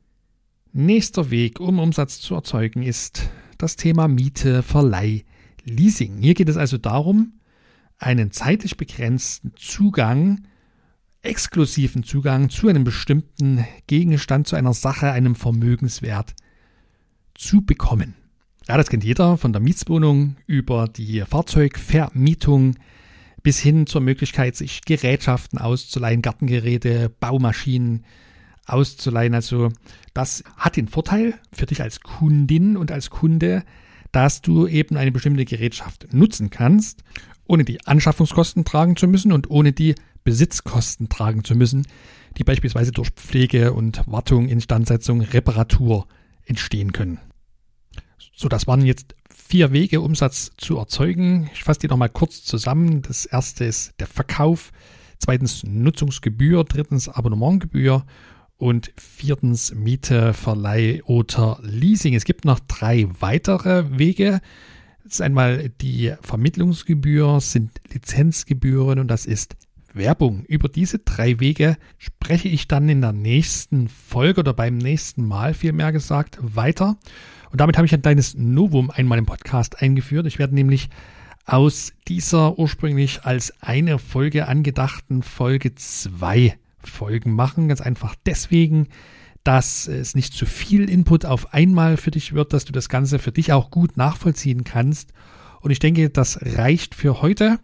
nächster 0.72 1.30
Weg, 1.30 1.60
um 1.60 1.78
Umsatz 1.78 2.20
zu 2.20 2.34
erzeugen, 2.34 2.82
ist 2.82 3.28
das 3.58 3.76
Thema 3.76 4.08
Miete, 4.08 4.62
Verleih, 4.62 5.24
Leasing. 5.64 6.18
Hier 6.18 6.34
geht 6.34 6.48
es 6.48 6.56
also 6.56 6.78
darum, 6.78 7.40
einen 7.98 8.30
zeitlich 8.30 8.76
begrenzten 8.76 9.52
Zugang, 9.56 10.46
exklusiven 11.22 12.04
Zugang 12.04 12.48
zu 12.48 12.68
einem 12.68 12.84
bestimmten 12.84 13.66
Gegenstand, 13.86 14.46
zu 14.46 14.56
einer 14.56 14.72
Sache, 14.72 15.10
einem 15.10 15.34
Vermögenswert 15.34 16.34
zu 17.34 17.62
bekommen. 17.62 18.14
Ja, 18.68 18.76
das 18.76 18.88
kennt 18.88 19.04
jeder 19.04 19.36
von 19.36 19.52
der 19.52 19.62
Mietswohnung 19.62 20.36
über 20.46 20.88
die 20.88 21.22
Fahrzeugvermietung 21.22 22.76
bis 23.42 23.58
hin 23.58 23.86
zur 23.86 24.00
Möglichkeit, 24.00 24.56
sich 24.56 24.82
Gerätschaften 24.82 25.58
auszuleihen, 25.58 26.22
Gartengeräte, 26.22 27.08
Baumaschinen 27.08 28.04
auszuleihen. 28.68 29.34
Also 29.34 29.70
das 30.14 30.44
hat 30.56 30.76
den 30.76 30.88
Vorteil 30.88 31.34
für 31.52 31.66
dich 31.66 31.82
als 31.82 32.00
Kundin 32.00 32.76
und 32.76 32.92
als 32.92 33.10
Kunde, 33.10 33.64
dass 34.12 34.40
du 34.40 34.66
eben 34.66 34.96
eine 34.96 35.12
bestimmte 35.12 35.44
Gerätschaft 35.44 36.12
nutzen 36.12 36.50
kannst 36.50 37.02
ohne 37.48 37.64
die 37.64 37.84
Anschaffungskosten 37.84 38.64
tragen 38.64 38.94
zu 38.94 39.08
müssen 39.08 39.32
und 39.32 39.50
ohne 39.50 39.72
die 39.72 39.94
Besitzkosten 40.22 41.08
tragen 41.08 41.42
zu 41.42 41.56
müssen, 41.56 41.86
die 42.36 42.44
beispielsweise 42.44 42.92
durch 42.92 43.10
Pflege 43.10 43.72
und 43.72 44.02
Wartung, 44.06 44.48
Instandsetzung, 44.48 45.22
Reparatur 45.22 46.06
entstehen 46.44 46.92
können. 46.92 47.18
So, 48.36 48.48
das 48.48 48.66
waren 48.66 48.84
jetzt 48.84 49.16
vier 49.34 49.72
Wege, 49.72 50.02
Umsatz 50.02 50.52
zu 50.58 50.76
erzeugen. 50.76 51.50
Ich 51.54 51.64
fasse 51.64 51.80
die 51.80 51.88
nochmal 51.88 52.10
kurz 52.10 52.44
zusammen. 52.44 53.02
Das 53.02 53.24
erste 53.24 53.64
ist 53.64 53.94
der 53.98 54.06
Verkauf, 54.06 54.70
zweitens 55.18 55.64
Nutzungsgebühr, 55.64 56.64
drittens 56.64 57.08
Abonnementgebühr 57.08 58.04
und 58.58 58.92
viertens 58.96 59.74
Miete, 59.74 60.34
Verleih 60.34 61.02
oder 61.04 61.58
Leasing. 61.62 62.14
Es 62.14 62.24
gibt 62.24 62.44
noch 62.44 62.60
drei 62.60 63.08
weitere 63.20 63.98
Wege, 63.98 64.40
das 65.04 65.14
ist 65.14 65.20
einmal 65.22 65.70
die 65.80 66.12
Vermittlungsgebühr, 66.20 67.40
sind 67.40 67.80
Lizenzgebühren 67.90 68.98
und 68.98 69.08
das 69.08 69.24
ist 69.24 69.56
Werbung. 69.94 70.44
Über 70.44 70.68
diese 70.68 70.98
drei 70.98 71.40
Wege 71.40 71.78
spreche 71.96 72.48
ich 72.48 72.68
dann 72.68 72.88
in 72.90 73.00
der 73.00 73.12
nächsten 73.12 73.88
Folge 73.88 74.40
oder 74.40 74.52
beim 74.52 74.76
nächsten 74.76 75.26
Mal 75.26 75.54
vielmehr 75.54 75.92
gesagt 75.92 76.38
weiter. 76.42 76.98
Und 77.50 77.60
damit 77.60 77.78
habe 77.78 77.86
ich 77.86 77.94
ein 77.94 78.02
kleines 78.02 78.34
Novum 78.34 78.90
einmal 78.90 79.18
im 79.18 79.24
Podcast 79.24 79.80
eingeführt. 79.80 80.26
Ich 80.26 80.38
werde 80.38 80.54
nämlich 80.54 80.90
aus 81.46 81.94
dieser 82.06 82.58
ursprünglich 82.58 83.24
als 83.24 83.54
eine 83.62 83.98
Folge 83.98 84.46
angedachten 84.46 85.22
Folge 85.22 85.74
zwei 85.74 86.58
Folgen 86.90 87.32
machen. 87.32 87.68
Ganz 87.68 87.80
einfach 87.80 88.14
deswegen, 88.26 88.88
dass 89.44 89.88
es 89.88 90.14
nicht 90.14 90.34
zu 90.34 90.46
viel 90.46 90.90
Input 90.90 91.24
auf 91.24 91.54
einmal 91.54 91.96
für 91.96 92.10
dich 92.10 92.34
wird, 92.34 92.52
dass 92.52 92.64
du 92.64 92.72
das 92.72 92.88
Ganze 92.88 93.18
für 93.18 93.32
dich 93.32 93.52
auch 93.52 93.70
gut 93.70 93.96
nachvollziehen 93.96 94.64
kannst. 94.64 95.12
Und 95.60 95.70
ich 95.70 95.78
denke, 95.78 96.10
das 96.10 96.38
reicht 96.42 96.94
für 96.94 97.22
heute. 97.22 97.58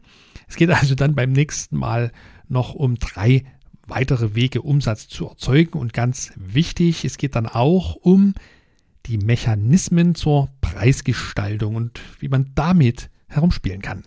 Es 0.48 0.56
geht 0.56 0.70
also 0.70 0.94
dann 0.94 1.14
beim 1.14 1.32
nächsten 1.32 1.76
Mal 1.76 2.12
noch 2.48 2.74
um 2.74 2.96
drei 2.96 3.44
weitere 3.86 4.34
Wege, 4.34 4.62
Umsatz 4.62 5.08
zu 5.08 5.26
erzeugen. 5.26 5.78
Und 5.78 5.92
ganz 5.92 6.32
wichtig, 6.36 7.04
es 7.04 7.18
geht 7.18 7.36
dann 7.36 7.46
auch 7.46 7.96
um 7.96 8.34
die 9.06 9.18
Mechanismen 9.18 10.14
zur 10.14 10.48
Preisgestaltung 10.60 11.76
und 11.76 12.00
wie 12.18 12.28
man 12.28 12.52
damit 12.54 13.10
herumspielen 13.28 13.82
kann. 13.82 14.04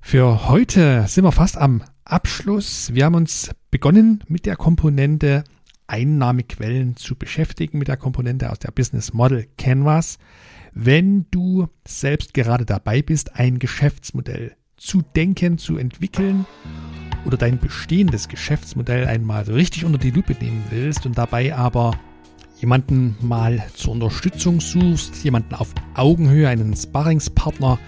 Für 0.00 0.48
heute 0.48 1.04
sind 1.08 1.24
wir 1.24 1.32
fast 1.32 1.58
am 1.58 1.82
Abschluss. 2.06 2.94
Wir 2.94 3.04
haben 3.04 3.16
uns 3.16 3.50
begonnen 3.70 4.22
mit 4.28 4.46
der 4.46 4.56
Komponente 4.56 5.42
Einnahmequellen 5.88 6.96
zu 6.96 7.16
beschäftigen, 7.16 7.78
mit 7.78 7.88
der 7.88 7.96
Komponente 7.96 8.50
aus 8.50 8.60
der 8.60 8.70
Business 8.70 9.12
Model 9.12 9.46
Canvas. 9.58 10.18
Wenn 10.72 11.26
du 11.30 11.68
selbst 11.86 12.32
gerade 12.32 12.64
dabei 12.64 13.02
bist, 13.02 13.36
ein 13.36 13.58
Geschäftsmodell 13.58 14.56
zu 14.76 15.02
denken, 15.02 15.58
zu 15.58 15.78
entwickeln 15.78 16.46
oder 17.24 17.36
dein 17.36 17.58
bestehendes 17.58 18.28
Geschäftsmodell 18.28 19.06
einmal 19.06 19.42
richtig 19.44 19.84
unter 19.84 19.98
die 19.98 20.10
Lupe 20.10 20.34
nehmen 20.34 20.64
willst 20.70 21.06
und 21.06 21.18
dabei 21.18 21.54
aber 21.56 21.98
jemanden 22.60 23.16
mal 23.20 23.64
zur 23.74 23.92
Unterstützung 23.92 24.60
suchst, 24.60 25.24
jemanden 25.24 25.54
auf 25.54 25.74
Augenhöhe, 25.94 26.48
einen 26.48 26.76
Sparringspartner, 26.76 27.78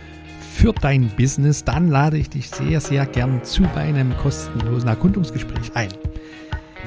für 0.58 0.72
dein 0.72 1.08
Business, 1.10 1.62
dann 1.62 1.86
lade 1.86 2.18
ich 2.18 2.30
dich 2.30 2.50
sehr, 2.50 2.80
sehr 2.80 3.06
gern 3.06 3.44
zu 3.44 3.62
einem 3.76 4.16
kostenlosen 4.16 4.88
Erkundungsgespräch 4.88 5.70
ein. 5.74 5.90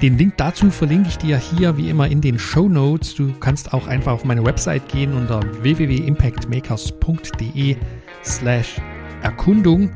Den 0.02 0.18
Link 0.18 0.34
dazu 0.36 0.70
verlinke 0.72 1.08
ich 1.08 1.18
dir 1.18 1.38
hier 1.38 1.78
wie 1.78 1.90
immer 1.90 2.10
in 2.10 2.20
den 2.20 2.38
Show 2.38 2.68
Notes. 2.68 3.16
Du 3.16 3.32
kannst 3.40 3.74
auch 3.74 3.88
einfach 3.88 4.12
auf 4.12 4.26
meine 4.26 4.44
Website 4.44 4.90
gehen 4.90 5.14
unter 5.14 5.40
www.impactmakers.de 5.64 7.78
slash 8.26 8.76
Erkundung 9.22 9.90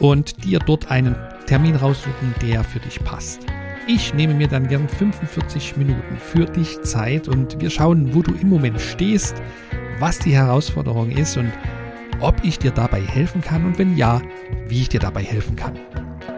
und 0.00 0.44
dir 0.44 0.58
dort 0.58 0.90
einen 0.90 1.14
Termin 1.46 1.76
raussuchen, 1.76 2.34
der 2.42 2.64
für 2.64 2.80
dich 2.80 2.98
passt. 3.04 3.46
Ich 3.86 4.12
nehme 4.12 4.34
mir 4.34 4.48
dann 4.48 4.66
gern 4.66 4.88
45 4.88 5.76
Minuten 5.76 6.16
für 6.18 6.46
dich 6.46 6.82
Zeit 6.82 7.28
und 7.28 7.60
wir 7.60 7.70
schauen, 7.70 8.12
wo 8.12 8.22
du 8.22 8.34
im 8.34 8.48
Moment 8.48 8.80
stehst, 8.80 9.40
was 10.00 10.18
die 10.18 10.34
Herausforderung 10.34 11.12
ist 11.12 11.36
und 11.36 11.52
ob 12.20 12.36
ich 12.42 12.58
dir 12.58 12.70
dabei 12.70 13.00
helfen 13.00 13.40
kann 13.40 13.64
und 13.64 13.78
wenn 13.78 13.96
ja, 13.96 14.20
wie 14.68 14.82
ich 14.82 14.88
dir 14.88 15.00
dabei 15.00 15.22
helfen 15.22 15.56
kann. 15.56 15.78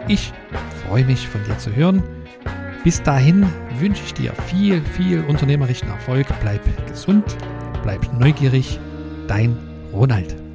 Ich 0.09 0.33
freue 0.87 1.05
mich 1.05 1.27
von 1.29 1.43
dir 1.45 1.59
zu 1.59 1.75
hören. 1.75 2.03
Bis 2.85 3.03
dahin 3.03 3.47
wünsche 3.81 4.03
ich 4.05 4.15
dir 4.15 4.33
viel, 4.47 4.81
viel 4.81 5.25
unternehmerischen 5.25 5.89
Erfolg. 5.89 6.27
Bleib 6.41 6.63
gesund, 6.87 7.37
bleib 7.83 8.13
neugierig. 8.19 8.79
Dein 9.27 9.57
Ronald. 9.93 10.46